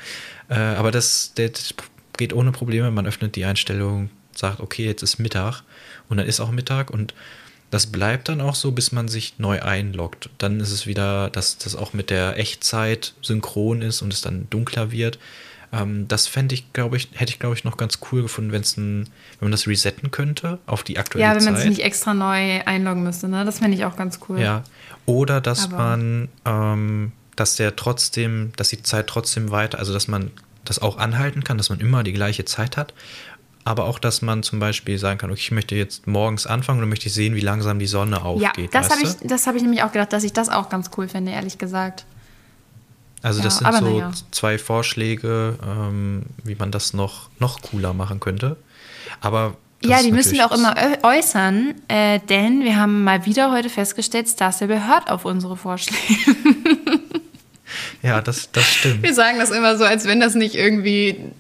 [0.49, 1.75] Äh, aber das, das
[2.17, 2.91] geht ohne Probleme.
[2.91, 5.63] Man öffnet die Einstellung, sagt, okay, jetzt ist Mittag
[6.09, 7.15] und dann ist auch Mittag und
[7.71, 10.31] das bleibt dann auch so, bis man sich neu einloggt.
[10.39, 14.49] Dann ist es wieder, dass das auch mit der Echtzeit synchron ist und es dann
[14.51, 15.19] dunkler wird.
[15.77, 18.63] Ähm, das fände ich, glaube ich, hätte ich, glaube ich, noch ganz cool gefunden, wenn
[18.63, 19.07] es wenn
[19.41, 21.35] man das resetten könnte auf die aktuelle Zeit.
[21.35, 23.45] Ja, wenn man sich nicht extra neu einloggen müsste, ne?
[23.45, 24.41] Das fände ich auch ganz cool.
[24.41, 24.65] Ja.
[25.05, 30.09] Oder dass Aber man, ähm, dass der trotzdem, dass die Zeit trotzdem weiter, also dass
[30.09, 30.31] man
[30.65, 32.95] das auch anhalten kann, dass man immer die gleiche Zeit hat.
[33.65, 36.89] Aber auch, dass man zum Beispiel sagen kann, okay, ich möchte jetzt morgens anfangen und
[36.89, 38.73] möchte sehen, wie langsam die Sonne aufgeht.
[38.73, 41.09] Ja, das habe ich, hab ich nämlich auch gedacht, dass ich das auch ganz cool
[41.09, 42.07] finde, ehrlich gesagt.
[43.23, 44.13] Also das ja, sind so ja.
[44.31, 48.57] zwei Vorschläge, ähm, wie man das noch, noch cooler machen könnte.
[49.21, 53.69] Aber ja, die müssen wir auch immer äußern, äh, denn wir haben mal wieder heute
[53.69, 56.33] festgestellt, Starstable hört auf unsere Vorschläge.
[58.03, 59.03] ja, das, das stimmt.
[59.03, 61.33] Wir sagen das immer so, als wenn das nicht irgendwie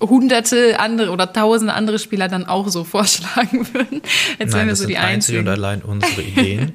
[0.00, 4.02] hunderte andere oder tausende andere Spieler dann auch so vorschlagen würden.
[4.38, 6.72] Als Nein, wenn wir das so die sind einzig und allein unsere Ideen,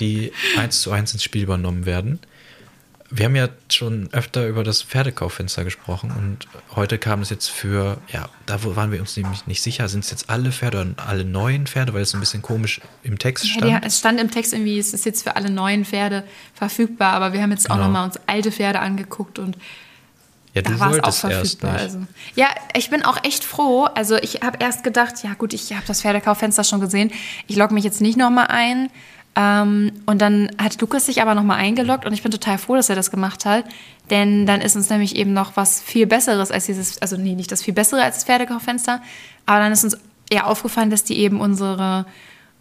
[0.00, 2.20] die eins zu eins ins Spiel übernommen werden.
[3.16, 7.98] Wir haben ja schon öfter über das Pferdekauffenster gesprochen und heute kam es jetzt für,
[8.12, 11.24] ja, da waren wir uns nämlich nicht sicher, sind es jetzt alle Pferde oder alle
[11.24, 13.70] neuen Pferde, weil es ein bisschen komisch im Text stand.
[13.70, 16.24] Ja, es stand im Text irgendwie, es ist jetzt für alle neuen Pferde
[16.54, 17.86] verfügbar, aber wir haben jetzt auch genau.
[17.86, 19.58] nochmal uns alte Pferde angeguckt und
[20.52, 21.76] ja, da war es auch verfügbar.
[21.76, 21.98] Also.
[22.34, 23.84] Ja, ich bin auch echt froh.
[23.84, 27.12] Also ich habe erst gedacht, ja gut, ich habe das Pferdekauffenster schon gesehen.
[27.48, 28.88] Ich logge mich jetzt nicht nochmal ein.
[29.36, 32.88] Ähm, und dann hat Lukas sich aber nochmal eingeloggt und ich bin total froh, dass
[32.88, 33.64] er das gemacht hat.
[34.10, 37.50] Denn dann ist uns nämlich eben noch was viel Besseres als dieses, also nee, nicht
[37.50, 39.02] das viel Bessere als das Pferdekauffenster,
[39.46, 39.96] aber dann ist uns
[40.30, 42.06] eher aufgefallen, dass die eben unsere,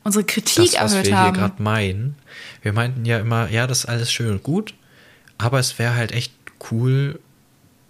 [0.04, 1.36] unsere Kritik das, was erhöht wir haben.
[1.36, 2.16] hier gerade meinen.
[2.62, 4.74] Wir meinten ja immer, ja, das ist alles schön und gut,
[5.38, 6.34] aber es wäre halt echt
[6.72, 7.20] cool,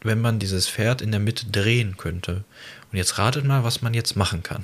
[0.02, 2.43] wenn man dieses Pferd in der Mitte drehen könnte.
[2.91, 4.63] Und jetzt ratet mal, was man jetzt machen kann.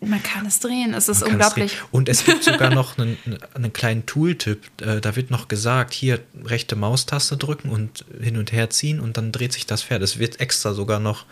[0.00, 1.72] Man kann es drehen, es ist unglaublich.
[1.72, 3.18] Es und es gibt sogar noch einen,
[3.54, 4.62] einen kleinen Tooltip.
[4.80, 9.16] Äh, da wird noch gesagt, hier rechte Maustaste drücken und hin und her ziehen und
[9.16, 10.02] dann dreht sich das Pferd.
[10.02, 11.24] Es wird extra sogar noch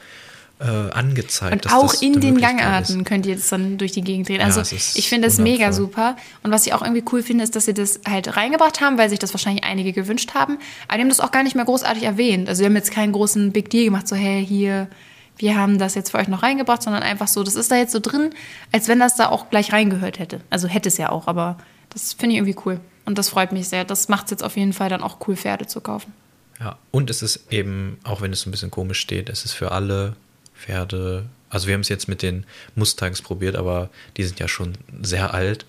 [0.59, 1.67] äh, angezeigt.
[1.67, 3.07] Und auch in den Gangarten ist.
[3.07, 4.41] könnt ihr jetzt dann durch die Gegend drehen.
[4.41, 6.17] Also ja, ich finde das mega super.
[6.43, 9.11] Und was ich auch irgendwie cool finde, ist, dass sie das halt reingebracht haben, weil
[9.11, 10.59] sich das wahrscheinlich einige gewünscht haben.
[10.89, 12.49] Aber die haben das auch gar nicht mehr großartig erwähnt.
[12.49, 14.89] Also sie haben jetzt keinen großen Big Deal gemacht, so hey, hier
[15.39, 17.93] wir haben das jetzt für euch noch reingebracht, sondern einfach so, das ist da jetzt
[17.93, 18.31] so drin,
[18.73, 20.41] als wenn das da auch gleich reingehört hätte.
[20.51, 21.59] Also hätte es ja auch, aber
[21.91, 22.81] das finde ich irgendwie cool.
[23.05, 23.85] Und das freut mich sehr.
[23.85, 26.13] Das macht es jetzt auf jeden Fall dann auch cool, Pferde zu kaufen.
[26.59, 29.53] Ja, und es ist eben, auch wenn es so ein bisschen komisch steht, es ist
[29.53, 30.17] für alle
[30.55, 32.45] Pferde, also wir haben es jetzt mit den
[32.75, 34.73] Mustangs probiert, aber die sind ja schon
[35.03, 35.67] sehr alt.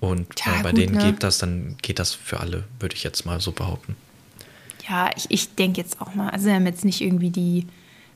[0.00, 1.04] Und Ja, äh, bei gut, denen ne?
[1.04, 3.96] geht das, dann geht das für alle, würde ich jetzt mal so behaupten.
[4.88, 6.30] Ja, ich, ich denke jetzt auch mal.
[6.30, 7.66] Also wir haben jetzt nicht irgendwie die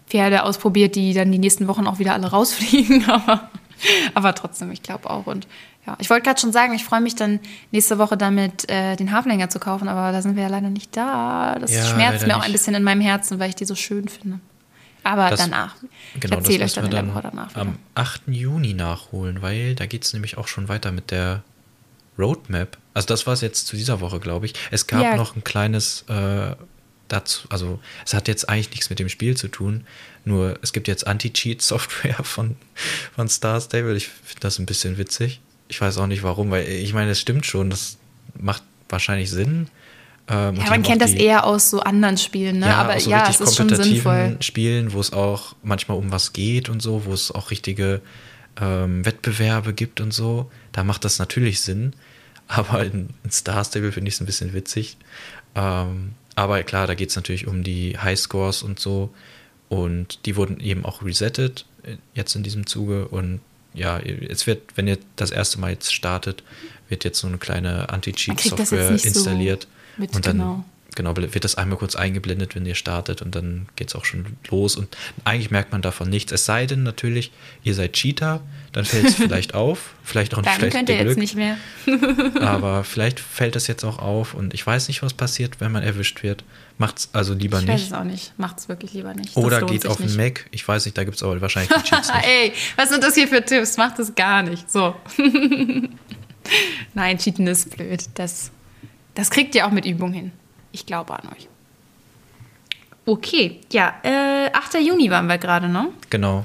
[0.09, 3.49] Pferde ausprobiert, die dann die nächsten Wochen auch wieder alle rausfliegen, aber,
[4.15, 5.27] aber trotzdem, ich glaube auch.
[5.27, 5.47] Und
[5.87, 7.41] ja, ich wollte gerade schon sagen, ich freue mich dann
[7.73, 10.97] nächste Woche damit, äh, den Haflinger zu kaufen, aber da sind wir ja leider nicht
[10.97, 11.57] da.
[11.59, 12.47] Das Ja, schmerzt mir auch nicht.
[12.47, 14.39] ein bisschen in meinem Herzen, weil ich die so schön finde.
[15.05, 15.75] Aber Das- danach.
[16.21, 17.51] Genau, ich erzähle euch dann in wir der Woche danach.
[17.51, 17.61] wieder.
[17.63, 18.23] am 8.
[18.29, 21.43] Juni nachholen, weil da geht es nämlich auch schon weiter mit der
[22.19, 22.77] Roadmap.
[22.95, 24.55] Also das war es jetzt zu dieser Woche, glaube ich.
[24.71, 25.17] Es gab Ja.
[25.17, 26.55] noch ein kleines äh,
[27.13, 29.85] dazu, also es hat jetzt eigentlich nichts mit dem Spiel zu tun,
[30.25, 32.57] nur es gibt jetzt Anti-Cheat-Software von,
[33.15, 33.97] von Star Stable.
[33.97, 35.41] Ich finde das ein bisschen witzig.
[35.69, 37.99] Ich weiß auch nicht warum, weil ich meine, es stimmt schon, das
[38.35, 39.69] macht wahrscheinlich Sinn.
[40.29, 42.75] Ähm, ja, man kennt das eher aus so anderen Spielen, ne?
[42.75, 44.37] aber aus so ja, es ist schon kompetitiven sinnvoll.
[44.41, 48.01] Spielen, wo es auch manchmal um was geht und so, wo es auch richtige
[48.61, 50.51] ähm, Wettbewerbe gibt und so.
[50.71, 51.95] Da macht das natürlich Sinn.
[52.47, 54.97] Aber in, in Star Stable finde ich es ein bisschen witzig.
[55.55, 59.11] Ähm, aber klar, da geht es natürlich um die Highscores und so.
[59.69, 63.09] Und die wurden eben auch resettet äh, jetzt in diesem Zuge.
[63.09, 63.41] Und
[63.75, 66.43] ja, es wird, wenn ihr das erste Mal jetzt startet,
[66.89, 69.67] wird jetzt so eine kleine jetzt Anti-Cheat-Software so installiert.
[69.97, 70.65] mit, und dann genau.
[70.95, 74.37] Genau, wird das einmal kurz eingeblendet, wenn ihr startet und dann geht es auch schon
[74.51, 74.77] los.
[74.77, 76.33] Und eigentlich merkt man davon nichts.
[76.33, 78.41] Es sei denn natürlich, ihr seid Cheater,
[78.73, 79.95] dann fällt es vielleicht auf.
[80.05, 81.57] Vielleicht auch Dann vielleicht könnt ihr Glück, jetzt nicht mehr.
[82.41, 85.83] aber vielleicht fällt es jetzt auch auf und ich weiß nicht, was passiert, wenn man
[85.83, 86.45] erwischt wird.
[86.79, 87.93] Macht's also lieber Ich weiß nicht.
[87.93, 88.33] es auch nicht.
[88.39, 89.37] Macht es wirklich lieber nicht.
[89.37, 90.17] Das Oder geht auf den.
[90.17, 90.47] Mac.
[90.51, 92.27] Ich weiß nicht, da gibt es aber wahrscheinlich die Cheats nicht.
[92.27, 93.77] Ey, was sind das hier für Tipps?
[93.77, 94.71] Macht es gar nicht.
[94.71, 94.95] So.
[96.95, 98.05] Nein, Cheaten ist blöd.
[98.15, 98.51] Das,
[99.15, 100.33] das kriegt ihr auch mit Übung hin.
[100.73, 101.49] Ich glaube an euch.
[103.05, 104.75] Okay, ja, äh, 8.
[104.81, 105.89] Juni waren wir gerade, ne?
[106.11, 106.45] Genau.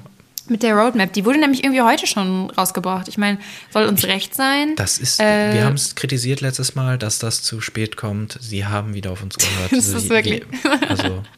[0.50, 1.12] Mit der Roadmap.
[1.14, 3.08] Die wurde nämlich irgendwie heute schon rausgebracht.
[3.10, 3.38] Ich meine,
[3.72, 4.76] soll uns recht sein.
[4.78, 8.38] Das ist, Äh, wir haben es kritisiert letztes Mal, dass das zu spät kommt.
[8.42, 9.72] Sie haben wieder auf uns gehört.
[9.74, 11.24] Das Sie- ist wirklich- die- Also,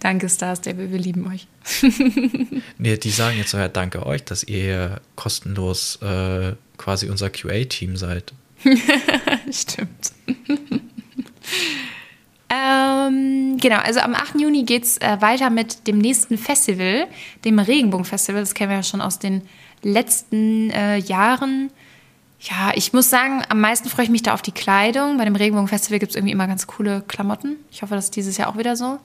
[0.00, 1.46] Danke, Star Stable, wir lieben euch.
[2.78, 7.30] nee, die sagen jetzt so, ja, danke euch, dass ihr hier kostenlos äh, quasi unser
[7.30, 8.32] QA-Team seid.
[9.50, 10.12] Stimmt.
[12.50, 14.40] Ähm, genau, also am 8.
[14.40, 17.06] Juni geht es äh, weiter mit dem nächsten Festival,
[17.44, 18.40] dem Regenbogen-Festival.
[18.40, 19.42] Das kennen wir ja schon aus den
[19.82, 21.70] letzten äh, Jahren.
[22.40, 25.18] Ja, ich muss sagen, am meisten freue ich mich da auf die Kleidung.
[25.18, 27.56] Bei dem Regenbogen-Festival gibt es irgendwie immer ganz coole Klamotten.
[27.70, 28.98] Ich hoffe, das ist dieses Jahr auch wieder so.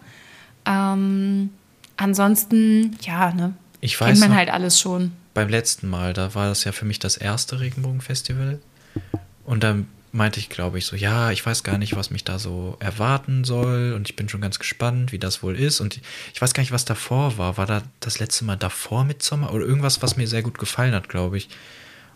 [0.66, 1.50] Ähm,
[1.98, 3.54] ansonsten, ja, ne?
[3.82, 5.12] Ich Kennt weiß man noch, halt alles schon.
[5.34, 8.60] beim letzten Mal, da war das ja für mich das erste Regenbogen-Festival.
[9.46, 12.38] Und dann meinte ich, glaube ich, so, ja, ich weiß gar nicht, was mich da
[12.40, 13.94] so erwarten soll.
[13.94, 15.82] Und ich bin schon ganz gespannt, wie das wohl ist.
[15.82, 16.00] Und
[16.34, 17.58] ich weiß gar nicht, was davor war.
[17.58, 20.94] War da das letzte Mal davor mit Sommer oder irgendwas, was mir sehr gut gefallen
[20.94, 21.50] hat, glaube ich.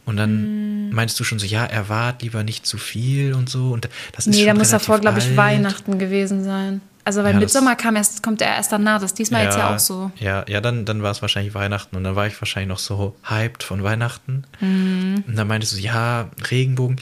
[0.06, 0.18] Und Mm.
[0.18, 3.72] dann meinst du schon so, ja, erwart lieber nicht zu viel und so.
[3.72, 5.36] Und das ist Nee, da muss davor, glaube ich.
[5.36, 6.82] Weihnachten gewesen sein.
[7.04, 9.00] Also, weil Ja, Mitsommer kam erst, kommt er erst danach.
[9.00, 10.12] Das ist diesmal jetzt ja auch so.
[10.20, 13.16] Ja, ja dann, dann war es wahrscheinlich Weihnachten und dann war ich wahrscheinlich noch so
[13.24, 14.44] hyped von Weihnachten.
[14.60, 15.24] Mhm.
[15.26, 16.98] Und dann meintest du, ja, Regenbogen,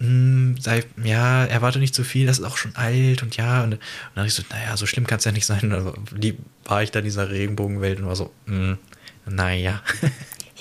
[0.00, 3.62] hm, sei, ja, erwarte nicht zu viel, das ist auch schon alt und ja.
[3.62, 3.80] Und, und
[4.14, 5.72] dann ich so, naja, so schlimm kann es ja nicht sein.
[5.72, 8.78] Und lieb- war ich da in dieser Regenbogenwelt und war so, hm,
[9.26, 9.80] naja.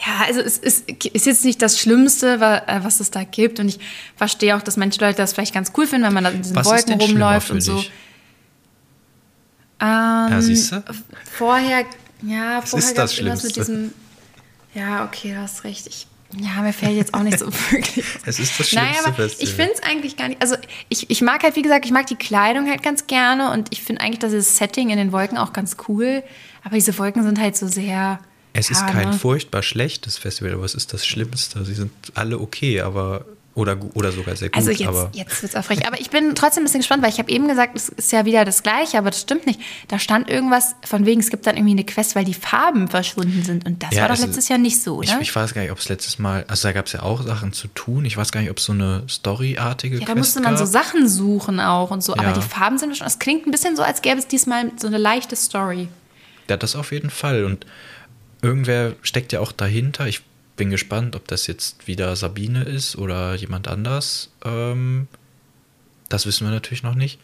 [0.08, 3.60] Ja, also es ist, ist jetzt nicht das Schlimmste, äh, was es da gibt.
[3.60, 3.80] Und ich
[4.16, 6.56] verstehe auch, dass manche Leute das vielleicht ganz cool finden, wenn man da in diesen
[6.56, 7.76] Was Wolken rumläuft und so.
[7.80, 7.92] dich?
[9.82, 9.88] Ähm,
[10.32, 10.84] Ja, siehst du?
[11.32, 11.86] Vorher,
[12.22, 13.52] ja, Was vorher ist das mit Schlimmste?
[13.52, 13.94] diesem.
[14.74, 15.88] Ja, okay, du hast recht.
[15.88, 18.06] Ich, ja, mir fällt jetzt auch nicht so wirklich.
[18.26, 19.48] Es ist das Naja, schlimmste aber Festival.
[19.48, 20.42] ich finde es eigentlich gar nicht.
[20.42, 20.56] Also
[20.90, 23.82] ich, ich mag halt, wie gesagt, ich mag die Kleidung halt ganz gerne und ich
[23.82, 26.24] finde eigentlich das Setting in den Wolken auch ganz cool.
[26.64, 28.20] Aber diese Wolken sind halt so sehr.
[28.54, 29.14] Es ist ja, kein ne?
[29.14, 31.64] furchtbar schlechtes Festival, aber es ist das Schlimmste.
[31.66, 34.58] Sie sind alle okay, aber oder, oder sogar sehr gut.
[34.58, 35.86] Also jetzt, aber jetzt wird es auch frech.
[35.88, 38.24] Aber ich bin trotzdem ein bisschen gespannt, weil ich habe eben gesagt, es ist ja
[38.26, 39.60] wieder das Gleiche, aber das stimmt nicht.
[39.88, 43.44] Da stand irgendwas von wegen, es gibt dann irgendwie eine Quest, weil die Farben verschwunden
[43.44, 43.66] sind.
[43.66, 45.22] Und das Ja, war doch also letztes Jahr nicht so, Ich, oder?
[45.22, 47.52] ich weiß gar nicht, ob es letztes Mal, also da gab es ja auch Sachen
[47.52, 48.06] zu tun.
[48.06, 50.64] Ich weiß gar nicht, ob es so eine Story-artige ja, da Quest musste man so
[50.64, 50.74] gab.
[50.74, 52.16] Sachen suchen auch und so.
[52.16, 52.22] Ja.
[52.24, 54.88] Aber die Farben sind schon, es klingt ein bisschen so, als gäbe es diesmal so
[54.88, 55.90] eine leichte Story.
[56.50, 57.44] Ja, das auf jeden Fall.
[57.46, 57.66] Und
[58.42, 60.08] irgendwer steckt ja auch dahinter.
[60.08, 60.22] Ich
[60.60, 64.30] bin gespannt, ob das jetzt wieder Sabine ist oder jemand anders.
[64.44, 65.08] Ähm,
[66.10, 67.18] das wissen wir natürlich noch nicht.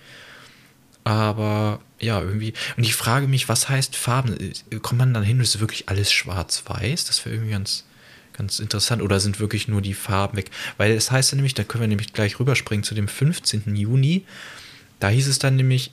[1.03, 2.53] Aber ja, irgendwie.
[2.77, 4.37] Und ich frage mich, was heißt Farben?
[4.81, 7.05] Kommt man dann hin, ist wirklich alles schwarz-weiß?
[7.05, 7.83] Das wäre irgendwie ganz,
[8.33, 9.01] ganz interessant.
[9.01, 10.49] Oder sind wirklich nur die Farben weg?
[10.77, 13.75] Weil es heißt ja nämlich, da können wir nämlich gleich rüberspringen zu dem 15.
[13.75, 14.23] Juni.
[14.99, 15.91] da hieß es dann nämlich,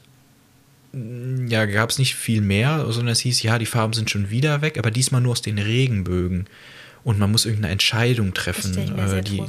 [0.93, 4.63] ja, gab es nicht viel mehr, sondern es hieß, ja, die Farben sind schon wieder
[4.63, 6.47] weg, aber diesmal nur aus den Regenbögen.
[7.05, 8.95] Und man muss irgendeine Entscheidung treffen.
[8.97, 9.43] Das, äh, die,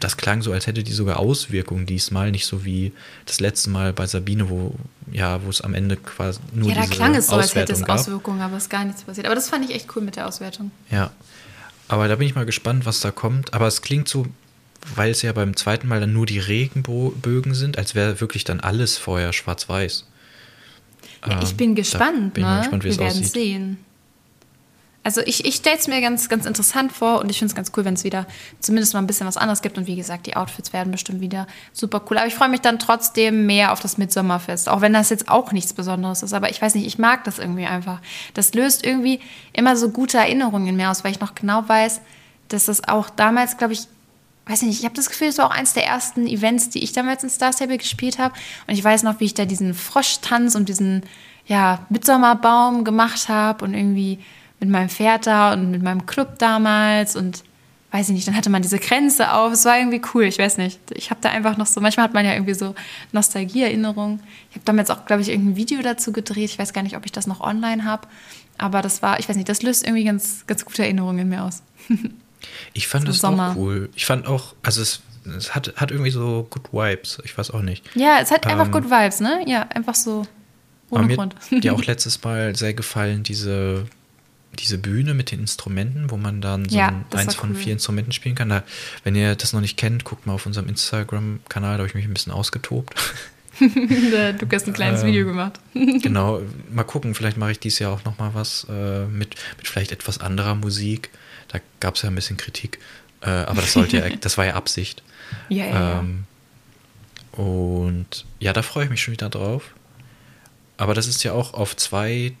[0.00, 2.92] das klang so, als hätte die sogar Auswirkungen diesmal, nicht so wie
[3.26, 4.74] das letzte Mal bei Sabine, wo
[5.12, 7.72] ja, wo es am Ende quasi nur ja, da diese klang es so, als hätte
[7.72, 8.00] es gab.
[8.00, 9.26] Auswirkungen, aber es ist gar nichts passiert.
[9.26, 10.72] Aber das fand ich echt cool mit der Auswertung.
[10.90, 11.12] Ja.
[11.86, 13.54] Aber da bin ich mal gespannt, was da kommt.
[13.54, 14.26] Aber es klingt so,
[14.96, 18.58] weil es ja beim zweiten Mal dann nur die Regenbögen sind, als wäre wirklich dann
[18.60, 20.06] alles vorher schwarz-weiß.
[21.28, 22.60] Ja, ich Ähm, bin gespannt, bin ich mal ne?
[22.62, 23.32] gespannt, wie Wir es werden aussieht.
[23.32, 23.78] sehen.
[25.02, 27.72] Also ich, ich stelle es mir ganz, ganz interessant vor und ich finde es ganz
[27.74, 28.26] cool, wenn es wieder
[28.58, 29.78] zumindest mal ein bisschen was anderes gibt.
[29.78, 32.18] Und wie gesagt, die Outfits werden bestimmt wieder super cool.
[32.18, 35.52] Aber ich freue mich dann trotzdem mehr auf das Mitsommerfest, auch wenn das jetzt auch
[35.52, 36.34] nichts Besonderes ist.
[36.34, 38.00] Aber ich weiß nicht, ich mag das irgendwie einfach.
[38.34, 39.20] Das löst irgendwie
[39.54, 42.02] immer so gute Erinnerungen in mir aus, weil ich noch genau weiß,
[42.48, 43.86] dass das auch damals, glaube ich,
[44.46, 46.92] weiß nicht, ich habe das Gefühl, es war auch eins der ersten Events, die ich
[46.92, 48.34] damals in Star Stable gespielt habe.
[48.66, 51.04] Und ich weiß noch, wie ich da diesen Froschtanz und diesen
[51.46, 54.18] ja, Mitsommerbaum gemacht habe und irgendwie
[54.60, 57.42] mit meinem Pferd da und mit meinem Club damals und
[57.92, 59.52] weiß ich nicht, dann hatte man diese Grenze auf.
[59.52, 60.78] Es war irgendwie cool, ich weiß nicht.
[60.94, 62.74] Ich habe da einfach noch so, manchmal hat man ja irgendwie so
[63.12, 64.20] Nostalgieerinnerungen.
[64.50, 66.50] Ich habe damals auch, glaube ich, irgendein Video dazu gedreht.
[66.50, 68.06] Ich weiß gar nicht, ob ich das noch online habe.
[68.58, 71.42] Aber das war, ich weiß nicht, das löst irgendwie ganz, ganz gute Erinnerungen in mir
[71.44, 71.62] aus.
[72.72, 73.50] Ich fand das Sommer.
[73.50, 73.90] auch cool.
[73.94, 75.02] Ich fand auch, also es,
[75.36, 77.18] es hat, hat irgendwie so good Vibes.
[77.22, 77.84] Ich weiß auch nicht.
[77.94, 79.42] Ja, es hat einfach Ähm, Good Vibes, ne?
[79.46, 80.22] Ja, einfach so
[80.88, 81.34] ohne mir Grund.
[81.36, 83.84] hat auch letztes Mal sehr gefallen, diese,
[84.58, 87.56] diese Bühne mit den Instrumenten, wo man dann so Ja, ein, eins von cool.
[87.56, 88.48] vier Instrumenten spielen kann.
[88.48, 88.62] Da,
[89.04, 92.04] wenn ihr das noch nicht kennt, guckt mal auf unserem Instagram-Kanal, da habe ich mich
[92.04, 92.94] ein bisschen ausgetobt.
[93.60, 95.60] du hast ein kleines Ähm, Video gemacht.
[95.74, 99.68] genau, mal gucken, vielleicht mache ich dieses Jahr auch noch mal was äh, mit, mit
[99.68, 101.10] vielleicht etwas anderer Musik.
[101.48, 102.78] Da gab es ja ein bisschen Kritik,
[103.22, 105.02] äh, aber das sollte ja, das war ja Absicht.
[105.48, 106.00] Ja, ja, ja.
[106.00, 106.24] Ähm,
[107.32, 109.74] und ja, da freue ich mich schon wieder drauf.
[110.76, 112.32] Aber das ist ja auch auf zwei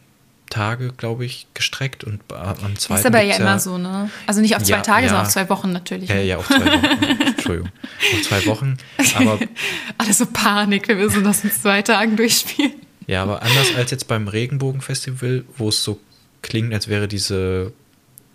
[0.50, 3.00] Tage, glaube ich, gestreckt und am zweiten.
[3.00, 4.10] ist aber ja immer so, ne?
[4.26, 5.08] Also nicht auf zwei Ja, Tage, ja.
[5.08, 6.10] sondern auf zwei Wochen natürlich.
[6.10, 7.20] Ja, ja, auf zwei Wochen.
[7.26, 7.70] Entschuldigung.
[8.14, 8.76] Auf zwei Wochen.
[9.14, 9.38] Aber
[9.98, 12.74] Alles so Panik, wir müssen das in zwei Tagen durchspielen.
[13.06, 15.98] Ja, aber anders als jetzt beim Regenbogenfestival, wo es so
[16.42, 17.72] klingt, als wäre diese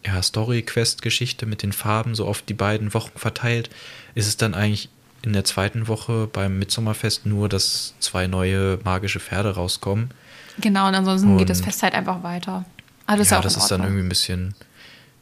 [0.06, 3.70] ja, Story-Quest-Geschichte mit den Farben so auf die beiden Wochen verteilt,
[4.16, 4.90] ist es dann eigentlich
[5.24, 10.12] in der zweiten Woche beim Mitsommerfest nur, dass zwei neue magische Pferde rauskommen.
[10.60, 12.66] Genau, und ansonsten geht das Und- Fest halt einfach weiter.
[13.08, 14.56] Aber das ist ja, ja auch das ist dann irgendwie ein bisschen,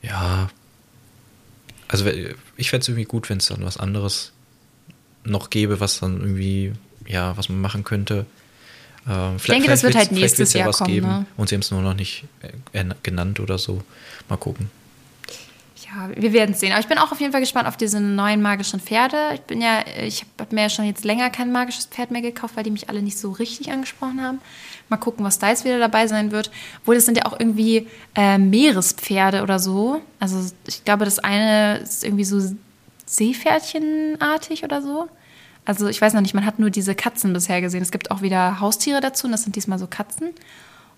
[0.01, 0.49] ja.
[1.87, 4.31] Also ich fände es irgendwie gut, wenn es dann was anderes
[5.23, 6.73] noch gäbe, was dann irgendwie,
[7.07, 8.25] ja, was man machen könnte.
[9.07, 11.25] Ähm, Ich denke, das wird halt nächstes Jahr was kommen, ne?
[11.37, 12.23] Und sie haben es nur noch nicht
[12.73, 13.83] äh, genannt oder so.
[14.29, 14.69] Mal gucken.
[15.95, 16.71] Ja, wir werden es sehen.
[16.71, 19.17] Aber ich bin auch auf jeden Fall gespannt auf diese neuen magischen Pferde.
[19.33, 22.55] Ich bin ja, ich habe mir ja schon jetzt länger kein magisches Pferd mehr gekauft,
[22.55, 24.39] weil die mich alle nicht so richtig angesprochen haben.
[24.89, 26.51] Mal gucken, was da jetzt wieder dabei sein wird.
[26.81, 30.01] Obwohl, das sind ja auch irgendwie äh, Meerespferde oder so.
[30.19, 32.41] Also ich glaube, das eine ist irgendwie so
[33.05, 35.07] Seepferdchenartig oder so.
[35.65, 37.81] Also ich weiß noch nicht, man hat nur diese Katzen bisher gesehen.
[37.81, 40.31] Es gibt auch wieder Haustiere dazu und das sind diesmal so Katzen.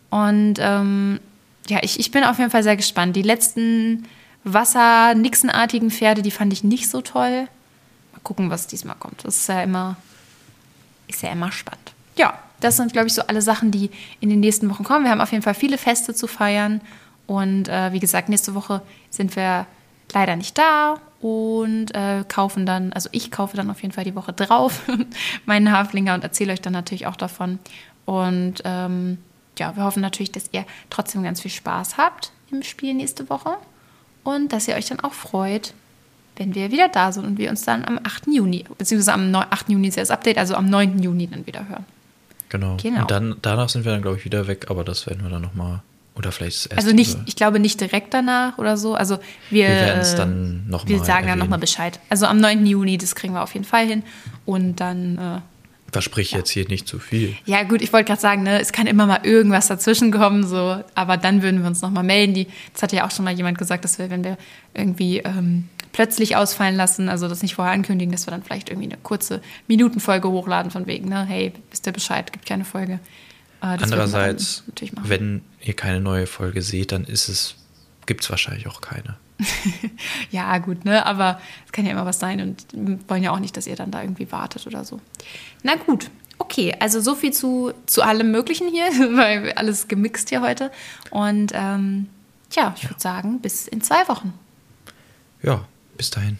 [0.09, 1.19] Und ähm,
[1.67, 3.15] ja, ich, ich bin auf jeden Fall sehr gespannt.
[3.15, 4.05] Die letzten
[4.45, 7.47] Wasser-Nixenartigen Pferde, die fand ich nicht so toll.
[8.13, 9.25] Mal gucken, was diesmal kommt.
[9.25, 9.97] Das ist ja immer,
[11.07, 11.93] ist ja immer spannend.
[12.15, 15.03] Ja, das sind, glaube ich, so alle Sachen, die in den nächsten Wochen kommen.
[15.03, 16.81] Wir haben auf jeden Fall viele Feste zu feiern.
[17.27, 19.65] Und äh, wie gesagt, nächste Woche sind wir
[20.13, 24.15] leider nicht da und äh, kaufen dann, also ich kaufe dann auf jeden Fall die
[24.15, 24.83] Woche drauf
[25.45, 27.57] meinen Haflinger und erzähle euch dann natürlich auch davon.
[28.05, 29.17] Und ähm,
[29.57, 33.57] ja, wir hoffen natürlich, dass ihr trotzdem ganz viel Spaß habt im Spiel nächste Woche
[34.25, 35.73] und dass ihr euch dann auch freut,
[36.35, 38.27] wenn wir wieder da sind und wir uns dann am 8.
[38.27, 39.69] Juni, beziehungsweise am 9 8.
[39.69, 41.01] Juni ist ja das Update, also am 9.
[41.01, 41.85] Juni dann wieder hören.
[42.49, 42.75] Genau.
[42.81, 43.01] Genau.
[43.01, 45.41] Und dann, danach sind wir dann, glaube ich, wieder weg, aber das werden wir dann
[45.41, 45.81] nochmal.
[46.17, 46.77] Oder vielleicht das erste.
[46.85, 48.95] Also nicht, ich glaube nicht direkt danach oder so.
[48.95, 49.17] Also
[49.49, 51.39] wir, Wir werden's äh, dann noch Wir sagen dann erwähnen.
[51.39, 51.99] nochmal Bescheid.
[52.09, 52.65] Also am 9.
[52.65, 54.03] Juni, das kriegen wir auf jeden Fall hin.
[54.45, 55.41] Und dann, äh,
[55.95, 57.37] Versprich jetzt hier nicht zu viel.
[57.45, 60.83] ja gut, ich wollte gerade sagen, ne, es kann immer mal irgendwas dazwischen kommen, so,
[60.93, 62.33] aber dann würden wir uns nochmal melden.
[62.33, 64.37] Die, das hatte ja auch schon mal jemand gesagt, dass wir, wenn wir
[64.73, 68.89] irgendwie ähm, plötzlich ausfallen lassen, also das nicht vorher ankündigen, dass wir dann vielleicht irgendwie
[68.89, 72.99] eine kurze Minutenfolge hochladen von wegen, ne, hey, wisst ihr Bescheid, gibt keine Folge.
[73.61, 74.65] Äh, Andererseits,
[75.03, 77.55] wenn ihr keine neue Folge seht, dann ist es,
[78.05, 79.15] gibt es wahrscheinlich auch keine.
[80.31, 81.05] Ja, gut, ne?
[81.05, 83.75] Aber es kann ja immer was sein und wir wollen ja auch nicht, dass ihr
[83.75, 84.99] dann da irgendwie wartet oder so.
[85.63, 88.85] Na gut, okay, also so viel zu, zu allem Möglichen hier,
[89.15, 90.71] weil alles gemixt hier heute.
[91.09, 92.07] Und ähm,
[92.51, 94.33] ja, ich würde sagen, bis in zwei Wochen.
[95.41, 95.65] Ja,
[95.97, 96.37] bis dahin.